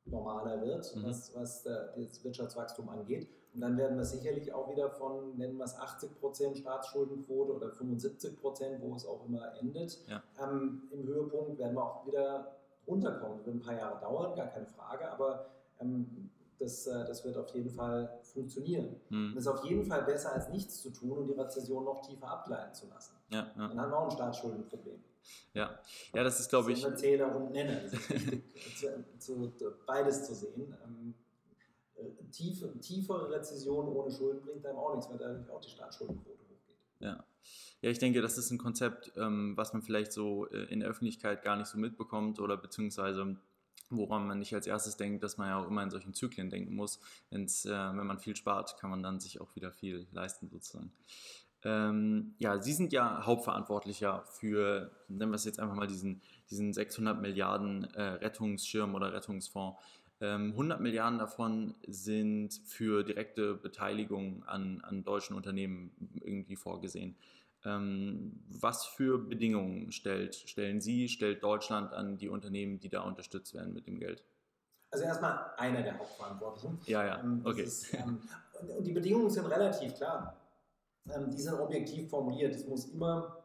normaler 0.06 0.62
wird, 0.62 0.96
mhm. 0.96 1.04
was, 1.04 1.34
was 1.36 1.64
das 1.64 2.24
Wirtschaftswachstum 2.24 2.90
angeht. 2.90 3.28
Und 3.54 3.62
dann 3.62 3.78
werden 3.78 3.98
wir 3.98 4.06
sicherlich 4.06 4.52
auch 4.52 4.70
wieder 4.72 4.90
von, 4.90 5.38
nennen 5.38 5.58
wir 5.58 5.66
es 5.66 5.78
80% 5.78 6.56
Staatsschuldenquote 6.56 7.54
oder 7.54 7.68
75%, 7.68 8.82
wo 8.82 8.96
es 8.96 9.06
auch 9.06 9.26
immer 9.28 9.56
endet, 9.60 10.00
ja. 10.08 10.24
ähm, 10.42 10.84
im 10.92 11.06
Höhepunkt 11.06 11.60
werden 11.60 11.76
wir 11.76 11.84
auch 11.84 12.08
wieder 12.08 12.58
runterkommen. 12.88 13.38
Das 13.38 13.46
wird 13.46 13.56
ein 13.58 13.62
paar 13.62 13.78
Jahre 13.78 14.00
dauern, 14.02 14.36
gar 14.36 14.48
keine 14.48 14.66
Frage, 14.66 15.12
aber 15.12 15.46
ähm, 15.80 16.32
das, 16.60 16.88
äh, 16.88 17.06
das 17.06 17.24
wird 17.26 17.38
auf 17.38 17.50
jeden 17.54 17.70
Fall 17.70 18.20
funktionieren. 18.24 18.96
Mhm. 19.10 19.34
Es 19.36 19.42
ist 19.42 19.48
auf 19.48 19.64
jeden 19.66 19.86
Fall 19.86 20.04
besser, 20.04 20.34
als 20.34 20.50
nichts 20.50 20.82
zu 20.82 20.90
tun 20.90 21.18
und 21.20 21.28
die 21.28 21.34
Rezession 21.34 21.84
noch 21.84 22.02
tiefer 22.02 22.28
abgleiten 22.28 22.74
zu 22.74 22.88
lassen. 22.88 23.16
Ja, 23.30 23.52
ja. 23.56 23.68
Dann 23.68 23.80
haben 23.80 23.92
wir 23.92 23.98
auch 23.98 24.06
ein 24.06 24.12
Staatsschuldenproblem. 24.12 25.04
Ja, 25.54 25.80
ja 26.14 26.24
das 26.24 26.40
ist, 26.40 26.50
glaube 26.50 26.72
ich. 26.72 26.86
Zähler 26.96 27.36
und 27.36 27.52
Nenner. 27.52 27.82
Das 27.82 27.94
ist 27.94 28.10
wichtig, 28.10 28.44
zu, 29.20 29.52
zu, 29.52 29.74
beides 29.86 30.26
zu 30.26 30.34
sehen. 30.34 30.76
Ähm, 30.86 31.14
äh, 31.14 31.23
tiefe, 32.32 32.78
tiefere 32.80 33.30
Rezession 33.32 33.88
ohne 33.88 34.12
Schulden 34.12 34.42
bringt 34.42 34.66
einem 34.66 34.78
auch 34.78 34.96
nichts, 34.96 35.10
weil 35.10 35.18
dadurch 35.18 35.50
auch 35.50 35.62
die 35.62 35.70
Staatsschuldenquote 35.70 36.40
hochgeht. 36.40 36.78
Ja. 37.00 37.24
Ja, 37.82 37.90
ich 37.90 38.00
denke, 38.00 38.22
das 38.22 38.38
ist 38.38 38.50
ein 38.50 38.58
Konzept, 38.58 39.12
ähm, 39.18 39.58
was 39.58 39.74
man 39.74 39.82
vielleicht 39.82 40.14
so 40.14 40.48
äh, 40.48 40.72
in 40.72 40.80
der 40.80 40.88
Öffentlichkeit 40.88 41.44
gar 41.44 41.58
nicht 41.58 41.68
so 41.68 41.78
mitbekommt 41.78 42.40
oder 42.40 42.56
beziehungsweise 42.56 43.36
woran 43.90 44.26
man 44.26 44.40
nicht 44.40 44.54
als 44.54 44.68
erstes 44.68 44.98
denkt, 44.98 45.24
dass 45.24 45.38
man 45.38 45.50
ja 45.50 45.58
auch 45.62 45.68
immer 45.68 45.84
in 45.84 45.90
solchen 45.90 46.14
Zyklen 46.14 46.50
denken 46.50 46.76
muss. 46.76 47.00
Äh, 47.30 47.38
wenn 47.38 48.08
man 48.08 48.20
viel 48.20 48.36
spart, 48.36 48.78
kann 48.78 48.90
man 48.90 49.04
dann 49.04 49.20
sich 49.20 49.42
auch 49.42 49.56
wieder 49.56 49.72
viel 49.72 50.08
leisten 50.12 50.50
sozusagen. 50.50 50.94
Ähm, 51.66 52.36
ja, 52.40 52.62
Sie 52.62 52.74
sind 52.74 52.92
ja 52.92 53.26
Hauptverantwortlicher 53.26 54.24
für, 54.28 54.92
nennen 55.08 55.32
wir 55.32 55.36
es 55.36 55.46
jetzt 55.46 55.60
einfach 55.60 55.76
mal 55.76 55.88
diesen, 55.88 56.22
diesen 56.50 56.74
600 56.74 57.22
Milliarden 57.22 57.86
äh, 57.94 58.02
Rettungsschirm 58.02 58.96
oder 58.96 59.14
Rettungsfonds. 59.14 59.82
Ähm, 60.24 60.52
100 60.52 60.80
Milliarden 60.80 61.20
davon 61.20 61.76
sind 61.86 62.54
für 62.66 63.04
direkte 63.04 63.56
Beteiligung 63.56 64.46
an, 64.46 64.80
an 64.82 65.04
deutschen 65.04 65.36
Unternehmen 65.36 65.92
irgendwie 66.24 66.56
vorgesehen. 66.56 67.18
Ähm, 67.66 68.42
was 68.48 68.86
für 68.86 69.18
Bedingungen 69.18 69.92
stellt, 69.92 70.36
stellen 70.36 70.80
Sie, 70.80 71.10
stellt 71.10 71.44
Deutschland 71.44 71.92
an 71.92 72.18
die 72.18 72.30
Unternehmen, 72.30 72.80
die 72.80 72.88
da 72.88 73.02
unterstützt 73.02 73.54
werden 73.54 73.74
mit 73.74 73.86
dem 73.86 74.00
Geld? 74.00 74.24
Also 74.92 75.04
erstmal 75.04 75.52
einer 75.58 75.82
der 75.82 76.00
Hauptverantwortlichen. 76.00 76.80
Ja, 76.86 77.06
ja, 77.06 77.20
ähm, 77.20 77.42
okay. 77.44 77.64
Ist, 77.64 77.94
ähm, 77.94 78.22
und 78.78 78.88
die 78.88 78.94
Bedingungen 78.94 79.30
sind 79.30 79.46
relativ 79.48 79.94
klar. 79.96 80.38
Ähm, 81.14 81.32
die 81.32 81.42
sind 81.42 81.56
objektiv 81.56 82.10
formuliert. 82.10 82.56
Es 82.56 82.66
muss 82.66 82.86
immer 82.86 83.44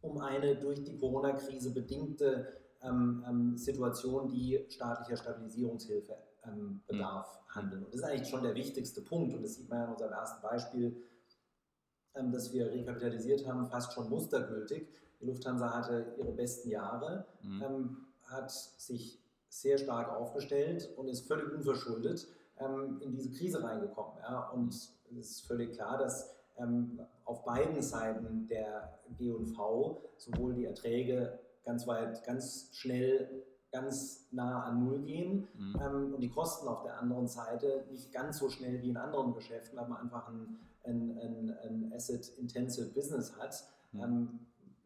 um 0.00 0.18
eine 0.18 0.56
durch 0.56 0.82
die 0.82 0.98
Corona-Krise 0.98 1.72
bedingte 1.72 2.59
ähm, 2.82 3.24
ähm, 3.28 3.56
Situation, 3.56 4.28
die 4.28 4.64
staatlicher 4.68 5.16
Stabilisierungshilfe 5.16 6.16
bedarf, 6.86 7.38
mhm. 7.42 7.54
handeln. 7.54 7.84
Und 7.84 7.92
das 7.92 8.00
ist 8.00 8.06
eigentlich 8.06 8.28
schon 8.28 8.42
der 8.42 8.54
wichtigste 8.54 9.02
Punkt. 9.02 9.34
Und 9.34 9.42
das 9.42 9.56
sieht 9.56 9.68
man 9.68 9.78
ja 9.78 9.84
in 9.84 9.92
unserem 9.92 10.12
ersten 10.12 10.40
Beispiel 10.40 10.96
ähm, 12.14 12.32
das 12.32 12.52
wir 12.52 12.70
rekapitalisiert 12.70 13.46
haben, 13.46 13.66
fast 13.66 13.92
schon 13.92 14.08
mustergültig. 14.08 14.88
Die 15.20 15.26
Lufthansa 15.26 15.72
hatte 15.72 16.14
ihre 16.18 16.32
besten 16.32 16.70
Jahre, 16.70 17.26
mhm. 17.42 17.62
ähm, 17.62 17.96
hat 18.24 18.50
sich 18.50 19.20
sehr 19.48 19.78
stark 19.78 20.08
aufgestellt 20.10 20.88
und 20.96 21.08
ist 21.08 21.26
völlig 21.26 21.52
unverschuldet 21.52 22.26
ähm, 22.58 23.00
in 23.00 23.12
diese 23.12 23.30
Krise 23.30 23.62
reingekommen. 23.62 24.14
Ja? 24.22 24.48
Und 24.50 24.74
mhm. 25.10 25.18
es 25.18 25.30
ist 25.30 25.46
völlig 25.46 25.72
klar, 25.72 25.98
dass 25.98 26.34
ähm, 26.56 27.00
auf 27.24 27.44
beiden 27.44 27.80
Seiten 27.82 28.46
der 28.48 28.98
G&V 29.16 30.02
sowohl 30.16 30.54
die 30.54 30.64
Erträge 30.64 31.38
ganz 31.70 31.86
weit, 31.86 32.24
ganz 32.24 32.68
schnell 32.72 33.44
ganz 33.70 34.26
nah 34.32 34.64
an 34.64 34.84
Null 34.84 35.02
gehen 35.02 35.46
mhm. 35.56 35.80
ähm, 35.80 36.14
und 36.14 36.20
die 36.20 36.28
Kosten 36.28 36.66
auf 36.66 36.82
der 36.82 36.98
anderen 36.98 37.28
Seite 37.28 37.84
nicht 37.90 38.12
ganz 38.12 38.38
so 38.38 38.50
schnell 38.50 38.82
wie 38.82 38.90
in 38.90 38.96
anderen 38.96 39.32
Geschäften, 39.32 39.78
weil 39.78 39.86
man 39.86 39.98
einfach 39.98 40.28
ein, 40.28 40.58
ein, 40.84 41.16
ein, 41.16 41.56
ein 41.62 41.92
Asset-Intensive 41.94 42.88
Business 42.88 43.36
hat. 43.38 43.62
Mhm. 43.92 44.00
Ähm, 44.02 44.40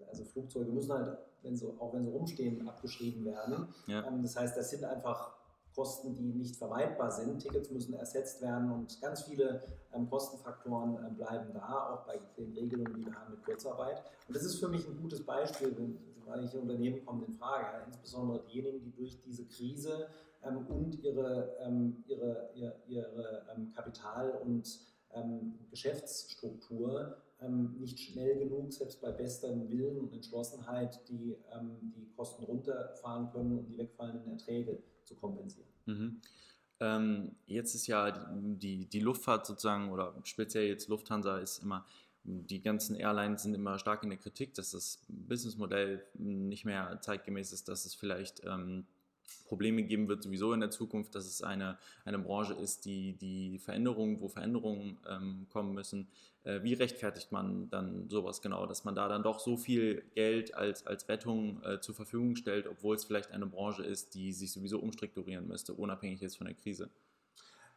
also 0.07 0.25
Flugzeuge 0.25 0.71
müssen 0.71 0.93
halt, 0.93 1.17
wenn 1.43 1.57
sie, 1.57 1.67
auch 1.81 1.95
wenn 1.95 2.05
sie 2.05 2.11
rumstehen, 2.11 2.69
abgeschrieben 2.69 3.25
werden. 3.25 3.69
Ja. 3.87 4.07
Ähm, 4.07 4.21
das 4.23 4.37
heißt, 4.37 4.55
das 4.55 4.69
sind 4.71 4.85
einfach 4.85 5.34
Kosten, 5.75 6.15
die 6.15 6.33
nicht 6.33 6.57
vermeidbar 6.57 7.11
sind. 7.11 7.41
Tickets 7.41 7.71
müssen 7.71 7.95
ersetzt 7.95 8.41
werden 8.41 8.71
und 8.71 9.01
ganz 9.01 9.23
viele 9.23 9.63
ähm, 9.93 10.09
Kostenfaktoren 10.09 10.97
ähm, 11.05 11.17
bleiben 11.17 11.53
da, 11.53 11.95
auch 11.95 12.07
bei 12.07 12.19
den 12.39 12.53
Regelungen, 12.53 12.95
die 12.95 13.07
wir 13.07 13.15
haben 13.15 13.33
mit 13.33 13.45
Kurzarbeit. 13.45 14.03
Und 14.29 14.37
das 14.37 14.45
ist 14.45 14.61
für 14.61 14.69
mich 14.69 14.87
ein 14.87 14.97
gutes 15.01 15.25
Beispiel, 15.25 15.77
wenn 15.77 15.99
manche 16.27 16.59
Unternehmen 16.59 17.05
kommen 17.05 17.25
in 17.25 17.35
Frage, 17.35 17.65
ja, 17.65 17.85
insbesondere 17.87 18.45
diejenigen, 18.47 18.83
die 18.85 18.93
durch 18.93 19.21
diese 19.23 19.45
Krise 19.47 20.07
ähm, 20.45 20.67
und 20.69 21.03
ihre, 21.03 21.57
ähm, 21.61 22.05
ihre, 22.07 22.51
ihre, 22.55 22.77
ihre 22.87 23.47
ähm, 23.55 23.73
Kapital- 23.75 24.41
und 24.45 24.79
ähm, 25.13 25.59
Geschäftsstruktur 25.71 27.17
nicht 27.79 27.99
schnell 27.99 28.39
genug, 28.39 28.73
selbst 28.73 29.03
bei 29.03 29.11
bestem 29.11 29.69
Willen 29.69 29.99
und 29.99 30.15
Entschlossenheit, 30.15 30.99
die, 31.11 31.37
die 31.95 32.11
Kosten 32.17 32.43
runterfahren 32.45 33.31
können 33.33 33.59
und 33.59 33.67
die 33.67 33.77
wegfallenden 33.77 34.31
Erträge 34.31 34.79
zu 35.05 35.15
kompensieren. 35.15 35.69
Mhm. 35.87 36.21
Ähm, 36.81 37.37
jetzt 37.47 37.75
ist 37.75 37.87
ja 37.87 38.11
die, 38.11 38.87
die, 38.87 39.01
Luftfahrt 39.01 39.47
sozusagen, 39.47 39.91
oder 39.91 40.15
speziell 40.25 40.67
jetzt 40.67 40.89
Lufthansa, 40.89 41.39
ist 41.39 41.59
immer, 41.59 41.87
die 42.25 42.63
ganzen 42.63 42.97
Airlines 42.97 43.43
sind 43.43 43.55
immer 43.55 43.79
stark 43.79 44.03
in 44.03 44.11
der 44.11 44.19
Kritik, 44.19 44.55
dass 44.55 44.73
das 44.73 45.05
Businessmodell 45.09 46.05
nicht 46.15 46.65
mehr 46.65 46.99
zeitgemäß 47.01 47.53
ist, 47.53 47.69
dass 47.69 47.85
es 47.85 47.95
vielleicht 47.95 48.43
ähm, 48.45 48.87
Probleme 49.47 49.83
geben 49.83 50.09
wird, 50.09 50.23
sowieso 50.23 50.53
in 50.53 50.61
der 50.61 50.71
Zukunft, 50.71 51.15
dass 51.15 51.27
es 51.27 51.43
eine, 51.43 51.79
eine 52.05 52.19
Branche 52.19 52.55
ist, 52.55 52.85
die 52.85 53.13
die 53.13 53.59
Veränderungen, 53.59 54.21
wo 54.21 54.29
Veränderungen 54.29 54.99
ähm, 55.09 55.47
kommen 55.51 55.75
müssen. 55.75 56.09
Äh, 56.45 56.63
wie 56.63 56.75
rechtfertigt 56.75 57.33
man 57.33 57.71
dann 57.71 58.09
sowas 58.09 58.43
genau, 58.43 58.67
dass 58.67 58.85
man 58.85 58.95
da 58.95 59.09
dann 59.09 59.23
doch 59.23 59.41
so 59.41 59.57
viel 59.57 60.03
Geld 60.15 60.55
als, 60.55 60.87
als 60.87 61.09
Rettung 61.09 61.63
äh, 61.63 61.81
zur 61.81 61.95
Verfügung 61.95 62.37
stellt, 62.37 62.67
obwohl 62.67 62.97
es 62.97 63.05
vielleicht 63.05 63.33
eine 63.33 63.47
Branche 63.47 63.83
ist, 63.83 64.15
die 64.15 64.33
sich 64.33 64.53
sowieso 64.53 64.79
umstrukturieren 64.79 65.47
müsste, 65.49 65.73
unabhängig 65.75 66.21
jetzt 66.21 66.37
von 66.37 66.47
der 66.47 66.55
Krise? 66.55 66.91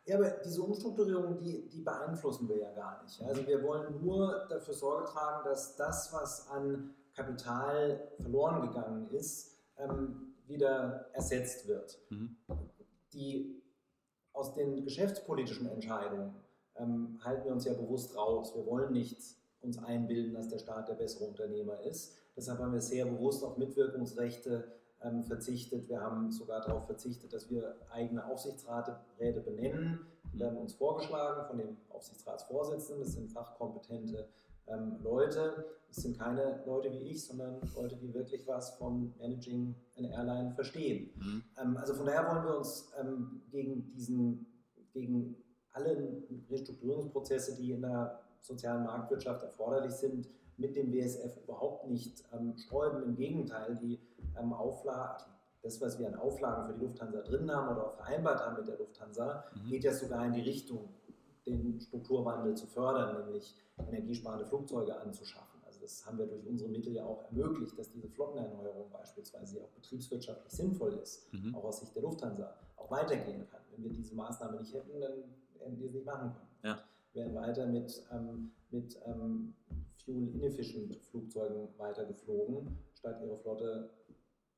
Ja, 0.05 0.17
aber 0.17 0.29
diese 0.43 0.61
Umstrukturierung, 0.61 1.37
die, 1.37 1.67
die 1.67 1.81
beeinflussen 1.81 2.47
wir 2.47 2.57
ja 2.57 2.71
gar 2.71 3.03
nicht. 3.03 3.21
Also 3.21 3.45
wir 3.45 3.61
wollen 3.61 4.01
nur 4.01 4.45
dafür 4.49 4.73
Sorge 4.73 5.05
tragen, 5.05 5.43
dass 5.43 5.75
das, 5.75 6.13
was 6.13 6.49
an 6.49 6.93
Kapital 7.13 8.07
verloren 8.21 8.61
gegangen 8.67 9.09
ist, 9.09 9.57
ähm, 9.77 10.26
wieder 10.47 11.09
ersetzt 11.13 11.67
wird. 11.67 11.99
Mhm. 12.09 12.37
Die 13.13 13.61
aus 14.33 14.53
den 14.53 14.83
geschäftspolitischen 14.83 15.67
Entscheidungen 15.67 16.35
ähm, 16.75 17.19
halten 17.23 17.45
wir 17.45 17.51
uns 17.51 17.65
ja 17.65 17.73
bewusst 17.73 18.15
raus. 18.15 18.55
Wir 18.55 18.65
wollen 18.65 18.93
nicht 18.93 19.17
uns 19.61 19.77
einbilden, 19.83 20.33
dass 20.33 20.47
der 20.47 20.59
Staat 20.59 20.89
der 20.89 20.93
bessere 20.93 21.25
Unternehmer 21.25 21.79
ist. 21.81 22.15
Deshalb 22.35 22.59
haben 22.59 22.73
wir 22.73 22.81
sehr 22.81 23.05
bewusst 23.05 23.43
auf 23.43 23.57
Mitwirkungsrechte 23.57 24.71
ähm, 25.01 25.23
verzichtet. 25.23 25.89
Wir 25.89 26.01
haben 26.01 26.31
sogar 26.31 26.61
darauf 26.61 26.85
verzichtet, 26.85 27.33
dass 27.33 27.49
wir 27.49 27.75
eigene 27.89 28.25
Aufsichtsräte 28.25 29.41
benennen. 29.41 30.05
Die 30.33 30.39
werden 30.39 30.57
uns 30.57 30.73
vorgeschlagen 30.73 31.47
von 31.47 31.57
dem 31.57 31.77
Aufsichtsratsvorsitzenden. 31.89 33.03
Das 33.03 33.13
sind 33.13 33.31
fachkompetente 33.31 34.27
ähm, 34.67 34.97
Leute. 35.01 35.65
Es 35.89 35.97
sind 35.97 36.17
keine 36.17 36.61
Leute 36.65 36.91
wie 36.91 37.09
ich, 37.09 37.25
sondern 37.25 37.61
Leute, 37.75 37.95
die 37.95 38.13
wirklich 38.13 38.45
was 38.45 38.71
vom 38.71 39.13
Managing 39.19 39.73
eine 39.95 40.11
Airline 40.11 40.51
verstehen. 40.51 41.09
Mhm. 41.15 41.43
Ähm, 41.61 41.77
also 41.77 41.93
von 41.93 42.05
daher 42.05 42.27
wollen 42.29 42.43
wir 42.43 42.57
uns 42.57 42.91
ähm, 42.99 43.41
gegen 43.49 43.93
diesen, 43.93 44.45
gegen 44.93 45.35
alle 45.71 46.23
Restrukturierungsprozesse, 46.49 47.55
die 47.55 47.71
in 47.71 47.81
der 47.81 48.19
sozialen 48.41 48.83
Marktwirtschaft 48.83 49.43
erforderlich 49.43 49.93
sind, 49.93 50.27
mit 50.57 50.75
dem 50.75 50.91
WSF 50.91 51.37
überhaupt 51.43 51.87
nicht 51.87 52.23
ähm, 52.33 52.57
sträuben. 52.57 53.03
Im 53.03 53.15
Gegenteil, 53.15 53.77
die 53.81 53.99
ähm, 54.39 54.53
Auflagen, 54.53 55.25
das, 55.61 55.79
was 55.81 55.99
wir 55.99 56.07
an 56.07 56.15
Auflagen 56.15 56.67
für 56.67 56.73
die 56.73 56.85
Lufthansa 56.85 57.21
drin 57.21 57.51
haben 57.51 57.75
oder 57.75 57.87
auch 57.87 57.95
vereinbart 57.95 58.39
haben 58.39 58.57
mit 58.57 58.67
der 58.67 58.77
Lufthansa, 58.77 59.45
mhm. 59.53 59.69
geht 59.69 59.83
ja 59.83 59.93
sogar 59.93 60.25
in 60.25 60.33
die 60.33 60.41
Richtung, 60.41 60.89
den 61.47 61.79
Strukturwandel 61.79 62.55
zu 62.55 62.67
fördern, 62.67 63.23
nämlich 63.25 63.55
energiesparende 63.77 64.45
Flugzeuge 64.45 64.99
anzuschaffen. 64.99 65.61
Also 65.65 65.79
das 65.81 66.05
haben 66.05 66.17
wir 66.17 66.27
durch 66.27 66.45
unsere 66.45 66.69
Mittel 66.69 66.93
ja 66.93 67.05
auch 67.05 67.23
ermöglicht, 67.25 67.77
dass 67.77 67.91
diese 67.91 68.09
Flottenerneuerung 68.09 68.89
beispielsweise 68.91 69.63
auch 69.63 69.69
betriebswirtschaftlich 69.69 70.53
sinnvoll 70.53 70.93
ist, 70.93 71.31
mhm. 71.33 71.55
auch 71.55 71.65
aus 71.65 71.79
Sicht 71.79 71.95
der 71.95 72.03
Lufthansa, 72.03 72.53
auch 72.75 72.89
weitergehen 72.91 73.47
kann. 73.49 73.61
Wenn 73.71 73.83
wir 73.83 73.91
diese 73.91 74.15
Maßnahme 74.15 74.57
nicht 74.57 74.73
hätten, 74.73 74.99
dann 74.99 75.23
hätten 75.59 75.79
wir 75.79 75.87
es 75.87 75.93
nicht 75.93 76.05
machen 76.05 76.33
können. 76.33 76.47
Ja. 76.63 76.83
Wir 77.13 77.23
wären 77.23 77.35
weiter 77.35 77.65
mit, 77.67 78.03
ähm, 78.11 78.51
mit 78.71 78.99
ähm, 79.05 79.53
fuel-inefficient 80.03 80.95
Flugzeugen 80.95 81.67
weitergeflogen, 81.77 82.77
statt 82.93 83.21
ihre 83.21 83.37
Flotte 83.37 83.89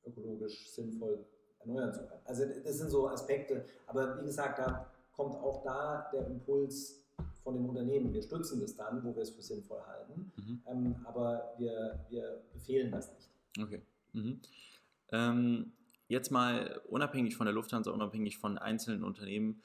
ökologisch 0.06 0.70
sinnvoll 0.70 1.24
erneuern 1.60 1.92
zu 1.92 2.00
können. 2.06 2.20
Also 2.24 2.44
das 2.64 2.78
sind 2.78 2.90
so 2.90 3.08
Aspekte, 3.08 3.64
aber 3.86 4.20
wie 4.20 4.24
gesagt, 4.24 4.58
da 4.58 4.89
kommt 5.20 5.36
auch 5.36 5.62
da 5.62 6.08
der 6.12 6.26
Impuls 6.28 7.04
von 7.44 7.54
dem 7.54 7.68
Unternehmen. 7.68 8.12
Wir 8.12 8.22
stützen 8.22 8.58
das 8.60 8.74
dann, 8.74 9.04
wo 9.04 9.14
wir 9.14 9.22
es 9.22 9.30
für 9.30 9.42
sinnvoll 9.42 9.80
halten, 9.86 10.32
mhm. 10.36 10.62
ähm, 10.66 10.96
aber 11.04 11.54
wir, 11.58 12.06
wir 12.08 12.42
befehlen 12.54 12.90
das 12.90 13.12
nicht. 13.12 13.28
Okay. 13.62 13.82
Mhm. 14.14 14.40
Ähm, 15.12 15.72
jetzt 16.08 16.30
mal 16.30 16.80
unabhängig 16.88 17.36
von 17.36 17.44
der 17.44 17.52
Lufthansa, 17.52 17.90
unabhängig 17.90 18.38
von 18.38 18.56
einzelnen 18.56 19.04
Unternehmen, 19.04 19.60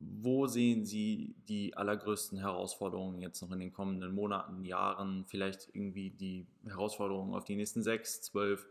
wo 0.00 0.46
sehen 0.46 0.86
Sie 0.86 1.34
die 1.48 1.76
allergrößten 1.76 2.38
Herausforderungen 2.38 3.20
jetzt 3.20 3.42
noch 3.42 3.50
in 3.50 3.58
den 3.58 3.72
kommenden 3.72 4.14
Monaten, 4.14 4.64
Jahren, 4.64 5.26
vielleicht 5.26 5.68
irgendwie 5.74 6.10
die 6.10 6.46
Herausforderungen 6.64 7.34
auf 7.34 7.44
die 7.44 7.56
nächsten 7.56 7.82
sechs, 7.82 8.22
zwölf 8.22 8.66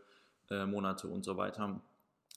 äh, 0.50 0.66
Monate 0.66 1.06
und 1.06 1.24
so 1.24 1.36
weiter? 1.36 1.80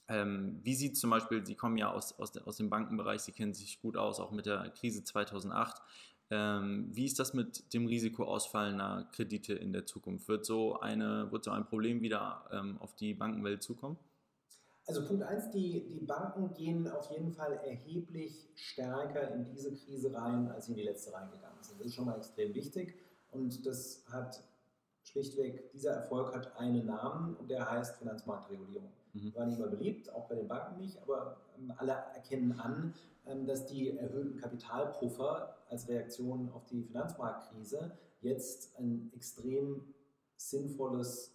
Ähm, 0.08 0.60
wie 0.62 0.74
sieht 0.74 0.96
zum 0.96 1.10
Beispiel, 1.10 1.44
Sie 1.46 1.54
kommen 1.54 1.76
ja 1.76 1.90
aus, 1.90 2.18
aus, 2.18 2.36
aus 2.38 2.56
dem 2.56 2.70
Bankenbereich, 2.70 3.20
Sie 3.22 3.32
kennen 3.32 3.54
sich 3.54 3.80
gut 3.80 3.96
aus, 3.96 4.20
auch 4.20 4.32
mit 4.32 4.46
der 4.46 4.70
Krise 4.70 5.04
2008. 5.04 5.80
Ähm, 6.30 6.88
wie 6.92 7.04
ist 7.04 7.18
das 7.18 7.34
mit 7.34 7.74
dem 7.74 7.86
Risiko 7.86 8.24
ausfallender 8.24 9.06
Kredite 9.12 9.52
in 9.52 9.72
der 9.72 9.84
Zukunft? 9.84 10.28
Wird 10.28 10.46
so, 10.46 10.80
eine, 10.80 11.30
wird 11.30 11.44
so 11.44 11.50
ein 11.50 11.66
Problem 11.66 12.00
wieder 12.00 12.44
ähm, 12.50 12.78
auf 12.80 12.94
die 12.94 13.14
Bankenwelt 13.14 13.62
zukommen? 13.62 13.98
Also 14.86 15.06
Punkt 15.06 15.22
eins, 15.22 15.50
die, 15.50 15.86
die 15.86 16.04
Banken 16.04 16.52
gehen 16.54 16.88
auf 16.88 17.10
jeden 17.10 17.32
Fall 17.32 17.60
erheblich 17.64 18.48
stärker 18.56 19.30
in 19.32 19.44
diese 19.44 19.72
Krise 19.72 20.12
rein, 20.12 20.50
als 20.50 20.66
sie 20.66 20.72
in 20.72 20.78
die 20.78 20.84
letzte 20.84 21.12
reingegangen 21.12 21.62
sind. 21.62 21.78
Das 21.78 21.86
ist 21.86 21.94
schon 21.94 22.06
mal 22.06 22.16
extrem 22.16 22.52
wichtig 22.54 22.96
und 23.30 23.64
das 23.64 24.02
hat 24.10 24.42
schlichtweg, 25.04 25.70
dieser 25.72 25.92
Erfolg 25.92 26.34
hat 26.34 26.56
einen 26.56 26.86
Namen 26.86 27.36
und 27.36 27.50
der 27.50 27.70
heißt 27.70 27.96
Finanzmarktregulierung. 27.96 28.90
Mhm. 29.12 29.34
War 29.34 29.46
nicht 29.46 29.58
mehr 29.58 29.68
beliebt, 29.68 30.12
auch 30.14 30.28
bei 30.28 30.34
den 30.34 30.48
Banken 30.48 30.80
nicht, 30.80 31.00
aber 31.02 31.36
ähm, 31.58 31.72
alle 31.76 31.92
erkennen 31.92 32.52
an, 32.58 32.94
ähm, 33.26 33.46
dass 33.46 33.66
die 33.66 33.96
erhöhten 33.96 34.36
Kapitalpuffer 34.36 35.56
als 35.68 35.88
Reaktion 35.88 36.50
auf 36.52 36.66
die 36.66 36.82
Finanzmarktkrise 36.82 37.92
jetzt 38.20 38.78
ein 38.78 39.10
extrem 39.14 39.82
sinnvolles 40.36 41.34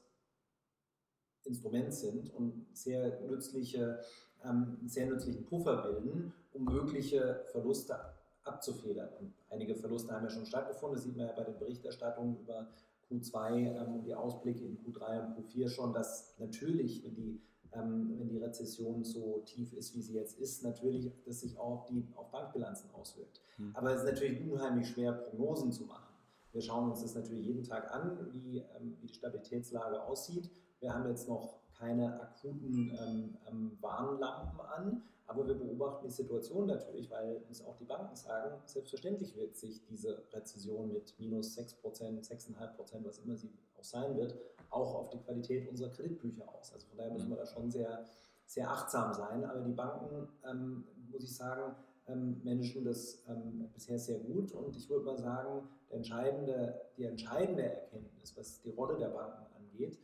Instrument 1.44 1.94
sind 1.94 2.34
und 2.34 2.68
sehr 2.74 3.22
nützliche, 3.22 4.02
ähm, 4.44 4.78
sehr 4.86 5.08
nützlichen 5.08 5.46
Puffer 5.46 5.82
bilden, 5.82 6.34
um 6.54 6.66
mögliche 6.66 7.44
Verluste 7.52 7.98
abzufedern. 8.44 9.10
Und 9.20 9.34
einige 9.50 9.76
Verluste 9.76 10.14
haben 10.14 10.24
ja 10.24 10.30
schon 10.30 10.46
stattgefunden, 10.46 10.96
das 10.96 11.04
sieht 11.04 11.18
man 11.18 11.28
ja 11.28 11.34
bei 11.34 11.44
den 11.44 11.58
Berichterstattungen 11.58 12.38
über 12.40 12.68
Q2 13.10 13.56
ähm, 13.56 13.96
und 13.96 14.04
die 14.04 14.16
Ausblicke 14.16 14.66
in 14.66 14.78
Q3 14.78 15.26
und 15.26 15.38
Q4 15.38 15.70
schon, 15.70 15.94
dass 15.94 16.38
natürlich, 16.40 17.04
wenn 17.04 17.16
die, 17.16 17.42
ähm, 17.78 18.16
wenn 18.18 18.30
die 18.30 18.38
Rezession 18.38 19.04
so 19.04 19.44
tief 19.46 19.74
ist, 19.74 19.96
wie 19.96 20.02
sie 20.02 20.16
jetzt 20.16 20.40
ist, 20.40 20.64
natürlich, 20.64 21.12
dass 21.26 21.42
sich 21.42 21.58
auch 21.58 21.86
die, 21.86 22.08
auf 22.16 22.32
Bankbilanzen 22.32 22.90
auswirkt. 22.92 23.42
Mhm. 23.58 23.76
Aber 23.76 23.92
es 23.92 24.04
ist 24.04 24.12
natürlich 24.12 24.42
unheimlich 24.50 24.90
schwer, 24.90 25.12
Prognosen 25.14 25.72
zu 25.72 25.86
machen. 25.86 26.14
Wir 26.54 26.62
schauen 26.62 26.90
uns 26.90 27.02
das 27.02 27.14
natürlich 27.14 27.46
jeden 27.46 27.64
Tag 27.64 27.94
an, 27.94 28.18
wie, 28.34 28.58
ähm, 28.58 28.98
wie 29.02 29.08
die 29.08 29.14
Stabilitätslage 29.14 30.04
aussieht 30.04 30.50
wir 30.80 30.94
haben 30.94 31.08
jetzt 31.10 31.28
noch 31.28 31.60
keine 31.78 32.20
akuten 32.22 32.92
ähm, 33.00 33.38
ähm, 33.48 33.78
Warnlampen 33.82 34.60
an, 34.62 35.04
aber 35.26 35.48
wir 35.48 35.56
beobachten 35.56 36.06
die 36.08 36.14
Situation 36.14 36.68
natürlich, 36.68 37.10
weil 37.12 37.42
uns 37.48 37.64
auch 37.64 37.76
die 37.78 37.86
Banken 37.86 38.16
sagen, 38.16 38.62
selbstverständlich 38.66 39.36
wirkt 39.36 39.58
sich 39.58 39.86
diese 39.86 40.24
Rezession 40.32 40.94
mit 40.94 41.14
minus 41.20 41.58
6%, 41.58 41.76
6,5%, 41.84 43.06
was 43.06 43.20
immer 43.20 43.36
sie 43.36 43.52
auch 43.78 43.84
sein 43.84 44.16
wird, 44.18 44.36
auch 44.70 44.96
auf 44.96 45.10
die 45.10 45.20
Qualität 45.20 45.70
unserer 45.70 45.90
Kreditbücher 45.90 46.44
aus. 46.48 46.74
Also 46.74 46.88
von 46.88 46.98
daher 46.98 47.14
müssen 47.14 47.30
wir 47.30 47.38
da 47.38 47.46
schon 47.46 47.70
sehr, 47.70 48.06
sehr 48.46 48.70
achtsam 48.70 49.14
sein. 49.14 49.44
Aber 49.44 49.62
die 49.62 49.74
Banken, 49.74 50.28
ähm, 50.50 50.84
muss 51.12 51.24
ich 51.24 51.36
sagen, 51.36 51.76
ähm, 52.08 52.42
managen 52.44 52.84
das 52.84 53.24
ähm, 53.28 53.70
bisher 53.74 54.00
sehr 54.00 54.20
gut. 54.20 54.52
Und 54.52 54.76
ich 54.76 54.90
würde 54.90 55.06
mal 55.06 55.18
sagen, 55.18 55.68
entscheidende, 55.90 56.82
die 56.98 57.06
entscheidende 57.06 57.64
Erkenntnis, 57.64 58.36
was 58.36 58.62
die 58.62 58.70
Rolle 58.70 58.98
der 58.98 59.10
Banken 59.10 59.46
angeht, 59.56 59.98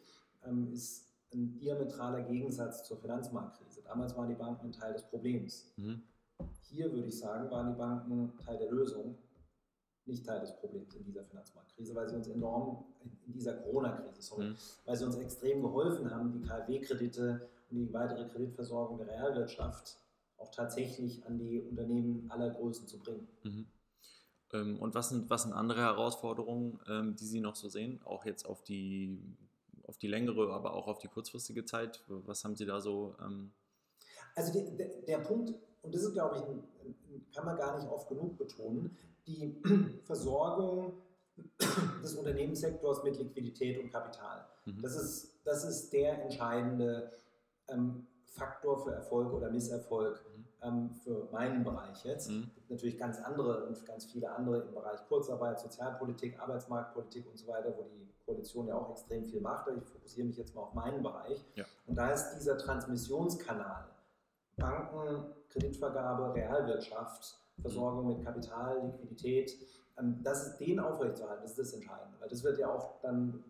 ähm, 0.46 0.72
ist 0.72 1.08
ein 1.34 1.58
diametraler 1.58 2.22
Gegensatz 2.22 2.84
zur 2.84 2.98
Finanzmarktkrise. 2.98 3.82
Damals 3.84 4.16
waren 4.16 4.30
die 4.30 4.36
Banken 4.36 4.68
ein 4.68 4.72
Teil 4.72 4.94
des 4.94 5.04
Problems. 5.04 5.72
Mhm. 5.78 6.04
Hier 6.62 6.92
würde 6.92 7.08
ich 7.08 7.18
sagen, 7.18 7.50
waren 7.50 7.74
die 7.74 7.78
Banken 7.78 8.34
Teil 8.46 8.58
der 8.58 8.70
Lösung, 8.70 9.18
nicht 10.06 10.26
Teil 10.26 10.40
des 10.42 10.56
Problems 10.58 10.94
in 10.96 11.04
dieser 11.06 11.24
Finanzmarktkrise, 11.24 11.96
weil 11.96 12.08
sie 12.10 12.16
uns 12.16 12.28
enorm, 12.28 12.86
in 13.26 13.34
dieser 13.34 13.54
Corona-Krise, 13.54 14.22
sorry, 14.22 14.50
mhm. 14.50 14.56
weil 14.86 14.96
sie 14.96 15.06
uns 15.06 15.16
extrem 15.18 15.62
geholfen 15.62 16.12
haben, 16.12 16.34
die 16.34 16.48
KfW-Kredite 16.48 17.50
und 17.72 17.78
die 17.78 17.94
weitere 17.94 18.28
Kreditversorgung 18.28 18.98
der 18.98 19.08
Realwirtschaft 19.08 19.98
auch 20.38 20.52
tatsächlich 20.52 21.26
an 21.26 21.38
die 21.38 21.62
Unternehmen 21.62 22.26
aller 22.30 22.50
Größen 22.50 22.88
zu 22.88 23.00
bringen. 23.00 23.28
Mhm. 23.44 23.66
Ähm, 24.52 24.80
und 24.80 24.94
was 24.94 25.10
sind, 25.10 25.30
was 25.30 25.44
sind 25.44 25.54
andere 25.54 25.82
Herausforderungen, 25.82 26.80
ähm, 26.88 27.16
die 27.16 27.26
Sie 27.26 27.40
noch 27.40 27.56
so 27.56 27.70
sehen, 27.70 28.02
auch 28.04 28.26
jetzt 28.26 28.46
auf 28.46 28.62
die 28.62 29.20
auf 29.86 29.98
die 29.98 30.08
längere, 30.08 30.54
aber 30.54 30.74
auch 30.74 30.88
auf 30.88 31.00
die 31.00 31.08
kurzfristige 31.08 31.66
Zeit? 31.66 32.04
Was 32.08 32.44
haben 32.44 32.56
Sie 32.56 32.66
da 32.66 32.80
so? 32.80 33.16
Ähm 33.22 33.52
also 34.36 34.52
die, 34.54 34.76
der, 34.78 34.88
der, 35.02 35.20
Punkt, 35.20 35.54
und 35.82 35.94
das 35.94 36.04
ist, 36.04 36.14
glaube 36.14 36.38
ich, 36.38 37.36
kann 37.36 37.46
man 37.46 37.58
gar 37.58 37.78
nicht 37.78 37.90
oft 37.90 38.08
genug 38.08 38.38
betonen, 38.38 38.98
die 39.28 39.62
Versorgung 40.04 40.94
des 42.04 42.16
Unternehmenssektors 42.16 43.04
mit 43.04 43.18
Liquidität 43.18 43.80
und 43.80 43.92
Kapital. 43.92 44.46
Mhm. 44.66 44.82
Das, 44.82 44.96
ist, 44.96 45.40
das 45.44 45.64
ist 45.64 45.92
der 45.94 46.24
entscheidende 46.24 47.12
ähm, 47.68 48.08
Faktor 48.26 48.84
für 48.84 48.92
Erfolg 48.92 49.34
oder 49.34 49.50
Misserfolg 49.50 50.24
mhm. 50.36 50.46
ähm, 50.62 50.90
für 51.04 51.28
meinen 51.32 51.64
Bereich 51.64 52.04
jetzt. 52.06 52.30
Mhm. 52.30 52.44
Es 52.48 52.56
gibt 52.56 52.70
natürlich 52.70 52.98
ganz 52.98 53.20
andere 53.20 53.66
und 53.66 53.86
ganz 53.86 54.06
viele 54.06 54.32
andere 54.32 54.62
im 54.62 54.74
Bereich 54.74 55.00
Kurzarbeit, 55.08 55.60
Sozialpolitik, 55.60 56.40
Arbeitsmarktpolitik 56.40 57.28
und 57.30 57.38
so 57.38 57.48
weiter, 57.48 57.74
wo 57.78 57.84
die 57.84 58.14
Koalition 58.26 58.68
ja 58.68 58.76
auch 58.76 58.92
extrem 58.92 59.26
viel 59.26 59.42
macht. 59.42 59.68
Ich 59.76 59.88
fokussiere 59.88 60.28
mich 60.28 60.38
jetzt 60.38 60.56
mal 60.56 60.62
auf 60.62 60.74
meinen 60.74 61.04
Bereich. 61.04 61.44
Ja. 61.56 61.66
Und 61.88 61.96
da 61.96 62.12
ist 62.12 62.36
dieser 62.36 62.58
Transmissionskanal 62.58 63.90
Banken, 64.56 65.26
Kreditvergabe, 65.50 66.34
Realwirtschaft, 66.34 67.40
Versorgung 67.62 68.08
mit 68.08 68.24
Kapital, 68.24 68.86
Liquidität, 68.86 69.56
ähm, 69.98 70.20
das 70.24 70.48
ist 70.48 70.58
den 70.58 70.80
aufrechtzuerhalten, 70.80 71.44
das 71.44 71.52
ist 71.52 71.60
das 71.60 71.74
Entscheidende. 71.74 72.20
Weil 72.20 72.30
das 72.30 72.44
wird 72.44 72.58
ja 72.58 72.74
auch 72.74 73.00
dann 73.02 73.44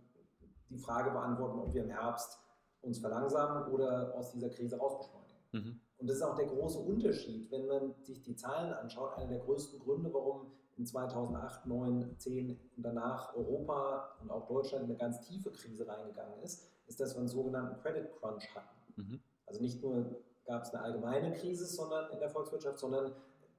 die 0.70 0.78
Frage 0.78 1.12
beantworten, 1.12 1.60
ob 1.60 1.74
wir 1.74 1.84
im 1.84 1.90
Herbst 1.90 2.40
uns 2.82 3.00
verlangsamen 3.00 3.72
oder 3.72 4.14
aus 4.16 4.32
dieser 4.32 4.50
Krise 4.50 4.78
rausbeschleunigen. 4.78 5.38
Mhm. 5.52 5.80
Und 5.98 6.08
das 6.10 6.18
ist 6.18 6.24
auch 6.24 6.36
der 6.36 6.48
große 6.48 6.80
Unterschied, 6.80 7.50
wenn 7.52 7.66
man 7.68 7.94
sich 8.02 8.22
die 8.22 8.36
Zahlen 8.36 8.74
anschaut. 8.74 9.18
Einer 9.18 9.30
der 9.30 9.40
größten 9.40 9.80
Gründe, 9.80 10.14
warum 10.14 10.52
in 10.78 10.86
2008, 10.86 11.66
9, 11.66 12.16
10 12.18 12.60
und 12.76 12.84
danach 12.84 13.34
Europa 13.36 14.16
und 14.22 14.32
auch 14.32 14.48
Deutschland 14.48 14.86
in 14.86 14.90
eine 14.90 15.00
ganz 15.00 15.22
tiefe 15.22 15.52
Krise 15.52 15.88
reingegangen 15.88 16.40
ist, 16.42 16.68
ist, 16.88 17.00
dass 17.00 17.14
wir 17.14 17.20
einen 17.20 17.30
sogenannten 17.30 17.80
Credit 17.82 18.12
Crunch 18.20 18.54
hatten. 18.54 19.02
Mhm. 19.02 19.20
Also 19.46 19.62
nicht 19.62 19.82
nur 19.82 20.22
gab 20.46 20.64
es 20.64 20.74
eine 20.74 20.84
allgemeine 20.84 21.32
Krise 21.32 21.66
sondern 21.66 22.12
in 22.12 22.20
der 22.20 22.30
Volkswirtschaft, 22.30 22.80
sondern 22.80 23.14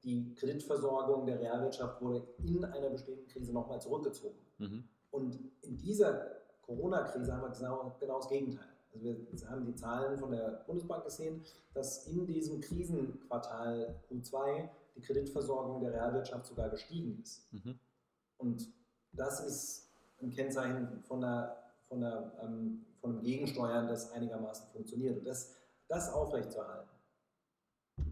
die 0.04 0.34
Kreditversorgung 0.34 1.26
der 1.26 1.40
Realwirtschaft 1.40 2.00
wurde 2.02 2.26
in 2.38 2.64
einer 2.64 2.90
bestehenden 2.90 3.26
Krise 3.26 3.52
nochmal 3.52 3.80
zurückgezogen. 3.80 4.38
Mhm. 4.58 4.84
Und 5.10 5.38
in 5.62 5.78
dieser 5.78 6.26
Corona-Krise 6.62 7.32
haben 7.32 7.42
wir 7.42 7.50
genau, 7.50 7.96
genau 7.98 8.18
das 8.18 8.28
Gegenteil. 8.28 8.68
Also 8.92 9.04
wir 9.04 9.50
haben 9.50 9.64
die 9.64 9.74
Zahlen 9.74 10.18
von 10.18 10.30
der 10.30 10.64
Bundesbank 10.66 11.04
gesehen, 11.04 11.42
dass 11.72 12.06
in 12.06 12.26
diesem 12.26 12.60
Krisenquartal 12.60 14.00
Q2 14.08 14.68
die 14.94 15.00
Kreditversorgung 15.00 15.80
der 15.80 15.92
Realwirtschaft 15.92 16.46
sogar 16.46 16.68
gestiegen 16.68 17.20
ist. 17.20 17.52
Mhm. 17.52 17.78
Und 18.38 18.72
das 19.12 19.40
ist 19.44 19.90
ein 20.22 20.30
Kennzeichen 20.30 21.02
von, 21.02 21.24
einer, 21.24 21.56
von, 21.88 22.04
einer, 22.04 22.32
ähm, 22.42 22.84
von 23.00 23.12
einem 23.12 23.22
Gegensteuern, 23.22 23.88
das 23.88 24.12
einigermaßen 24.12 24.68
funktioniert. 24.68 25.18
Und 25.18 25.26
das, 25.26 25.54
das 25.88 26.12
aufrechtzuerhalten, 26.12 26.88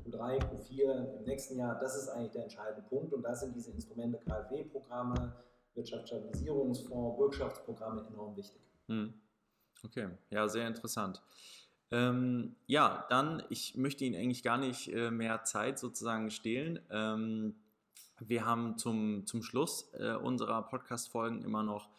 Q3, 0.04 0.38
Q4 0.38 1.18
im 1.18 1.24
nächsten 1.24 1.58
Jahr, 1.58 1.78
das 1.78 1.96
ist 1.96 2.08
eigentlich 2.08 2.32
der 2.32 2.44
entscheidende 2.44 2.82
Punkt. 2.88 3.12
Und 3.12 3.22
da 3.22 3.34
sind 3.34 3.54
diese 3.54 3.70
Instrumente 3.70 4.18
KfW-Programme, 4.18 5.34
Wirtschaftsstabilisierungsfonds, 5.74 7.16
Bürgschaftsprogramme 7.16 8.06
enorm 8.08 8.36
wichtig. 8.36 8.60
Mhm. 8.88 9.14
Okay, 9.84 10.08
ja, 10.30 10.48
sehr 10.48 10.68
interessant. 10.68 11.22
Ähm, 11.90 12.56
ja, 12.66 13.04
dann, 13.10 13.42
ich 13.50 13.76
möchte 13.76 14.04
Ihnen 14.04 14.16
eigentlich 14.16 14.42
gar 14.42 14.58
nicht 14.58 14.88
äh, 14.92 15.10
mehr 15.10 15.44
Zeit 15.44 15.78
sozusagen 15.78 16.30
stehlen. 16.30 16.80
Ähm, 16.90 17.54
wir 18.20 18.46
haben 18.46 18.78
zum, 18.78 19.26
zum 19.26 19.42
Schluss 19.42 19.92
äh, 19.94 20.14
unserer 20.14 20.62
Podcast-Folgen 20.62 21.42
immer 21.42 21.62
noch 21.62 21.90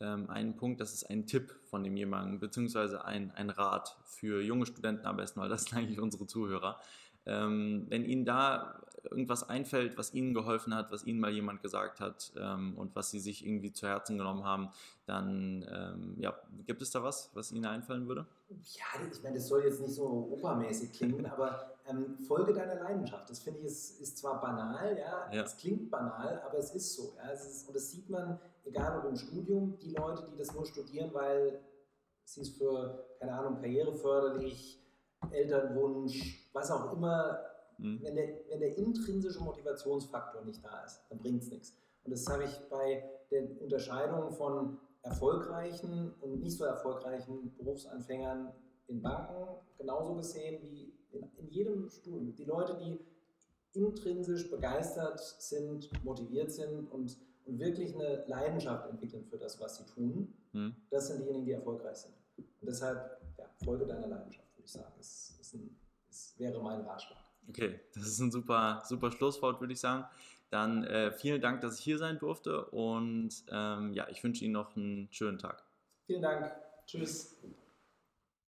ähm, 0.00 0.30
einen 0.30 0.56
Punkt, 0.56 0.80
das 0.80 0.94
ist 0.94 1.10
ein 1.10 1.26
Tipp 1.26 1.54
von 1.64 1.84
dem 1.84 1.96
jemanden, 1.96 2.38
beziehungsweise 2.38 3.04
ein, 3.04 3.30
ein 3.32 3.50
Rat 3.50 3.96
für 4.04 4.42
junge 4.42 4.66
Studenten 4.66 5.06
am 5.06 5.16
besten, 5.16 5.40
weil 5.40 5.48
das 5.48 5.64
sind 5.64 5.78
eigentlich 5.78 6.00
unsere 6.00 6.26
Zuhörer. 6.26 6.80
Ähm, 7.26 7.86
wenn 7.88 8.04
Ihnen 8.04 8.24
da 8.24 8.82
irgendwas 9.10 9.48
einfällt, 9.48 9.98
was 9.98 10.14
Ihnen 10.14 10.34
geholfen 10.34 10.74
hat, 10.74 10.92
was 10.92 11.04
Ihnen 11.04 11.20
mal 11.20 11.30
jemand 11.30 11.62
gesagt 11.62 12.00
hat 12.00 12.32
ähm, 12.36 12.76
und 12.76 12.94
was 12.94 13.10
Sie 13.10 13.18
sich 13.18 13.44
irgendwie 13.44 13.72
zu 13.72 13.86
Herzen 13.86 14.18
genommen 14.18 14.44
haben, 14.44 14.70
dann 15.06 15.66
ähm, 15.70 16.14
ja, 16.18 16.38
gibt 16.66 16.82
es 16.82 16.90
da 16.90 17.02
was, 17.02 17.30
was 17.34 17.52
Ihnen 17.52 17.66
einfallen 17.66 18.06
würde? 18.06 18.26
Ja, 18.48 18.84
ich 19.10 19.22
meine, 19.22 19.36
das 19.36 19.48
soll 19.48 19.64
jetzt 19.64 19.80
nicht 19.80 19.94
so 19.94 20.28
opermäßig 20.30 20.92
klingen, 20.92 21.26
aber 21.26 21.72
ähm, 21.88 22.18
Folge 22.26 22.52
deiner 22.52 22.76
Leidenschaft. 22.76 23.28
Das 23.28 23.40
finde 23.40 23.60
ich 23.60 23.66
ist, 23.66 24.00
ist 24.00 24.18
zwar 24.18 24.40
banal, 24.40 24.96
ja, 24.96 25.32
ja, 25.32 25.42
es 25.42 25.56
klingt 25.56 25.90
banal, 25.90 26.40
aber 26.46 26.58
es 26.58 26.74
ist 26.74 26.94
so. 26.94 27.14
Ja, 27.16 27.32
es 27.32 27.46
ist, 27.46 27.68
und 27.68 27.74
das 27.74 27.90
sieht 27.90 28.08
man, 28.08 28.38
egal 28.64 28.98
ob 28.98 29.10
im 29.10 29.16
Studium, 29.16 29.76
die 29.78 29.94
Leute, 29.94 30.28
die 30.32 30.38
das 30.38 30.54
nur 30.54 30.64
studieren, 30.64 31.12
weil 31.12 31.60
sie 32.24 32.42
es 32.42 32.50
für, 32.50 33.04
keine 33.18 33.32
Ahnung, 33.32 33.60
karriereförderlich, 33.60 34.78
Elternwunsch, 35.30 36.41
was 36.52 36.70
auch 36.70 36.92
immer, 36.92 37.38
Mhm. 37.78 38.00
wenn, 38.02 38.14
der, 38.14 38.28
wenn 38.50 38.60
der 38.60 38.76
intrinsische 38.76 39.42
Motivationsfaktor 39.42 40.42
nicht 40.44 40.62
da 40.62 40.84
ist, 40.84 41.00
dann 41.08 41.18
bringt 41.18 41.42
es 41.42 41.50
nichts. 41.50 41.72
Und 42.04 42.10
das 42.12 42.26
habe 42.28 42.44
ich 42.44 42.60
bei 42.68 43.02
der 43.30 43.44
Unterscheidung 43.60 44.30
von 44.30 44.78
erfolgreichen 45.02 46.12
und 46.20 46.42
nicht 46.42 46.56
so 46.58 46.64
erfolgreichen 46.64 47.52
Berufsanfängern 47.56 48.52
in 48.88 49.00
Banken 49.00 49.56
genauso 49.78 50.14
gesehen 50.14 50.62
wie 50.70 50.92
in, 51.12 51.28
in 51.38 51.48
jedem 51.48 51.88
Studium. 51.88 52.34
Die 52.36 52.44
Leute, 52.44 52.76
die 52.76 53.00
intrinsisch 53.74 54.50
begeistert 54.50 55.18
sind, 55.20 55.90
motiviert 56.04 56.52
sind 56.52 56.90
und, 56.90 57.16
und 57.46 57.58
wirklich 57.58 57.94
eine 57.94 58.24
Leidenschaft 58.26 58.88
entwickeln 58.90 59.24
für 59.24 59.38
das, 59.38 59.58
was 59.60 59.78
sie 59.78 59.84
tun, 59.86 60.32
Mhm. 60.54 60.76
das 60.90 61.08
sind 61.08 61.20
diejenigen, 61.22 61.46
die 61.46 61.52
erfolgreich 61.52 61.96
sind. 61.96 62.12
Und 62.36 62.46
deshalb, 62.68 63.18
ja, 63.38 63.46
Folge 63.64 63.86
deiner 63.86 64.06
Leidenschaft, 64.06 64.54
würde 64.54 64.66
ich 64.66 64.70
sagen, 64.72 64.92
ist, 65.00 65.40
ist 65.40 65.54
ein, 65.54 65.74
ist, 66.12 66.38
wäre 66.38 66.62
mein 66.62 66.80
Ratschlag. 66.82 67.18
Okay, 67.48 67.80
das 67.94 68.04
ist 68.04 68.20
ein 68.20 68.30
super, 68.30 68.82
super 68.86 69.10
Schlusswort, 69.10 69.60
würde 69.60 69.72
ich 69.72 69.80
sagen. 69.80 70.04
Dann 70.50 70.84
äh, 70.84 71.10
vielen 71.10 71.40
Dank, 71.40 71.62
dass 71.62 71.78
ich 71.78 71.84
hier 71.84 71.98
sein 71.98 72.18
durfte 72.18 72.66
und 72.66 73.30
ähm, 73.50 73.94
ja, 73.94 74.06
ich 74.10 74.22
wünsche 74.22 74.44
Ihnen 74.44 74.52
noch 74.52 74.76
einen 74.76 75.08
schönen 75.10 75.38
Tag. 75.38 75.64
Vielen 76.06 76.22
Dank. 76.22 76.52
Tschüss. 76.86 77.36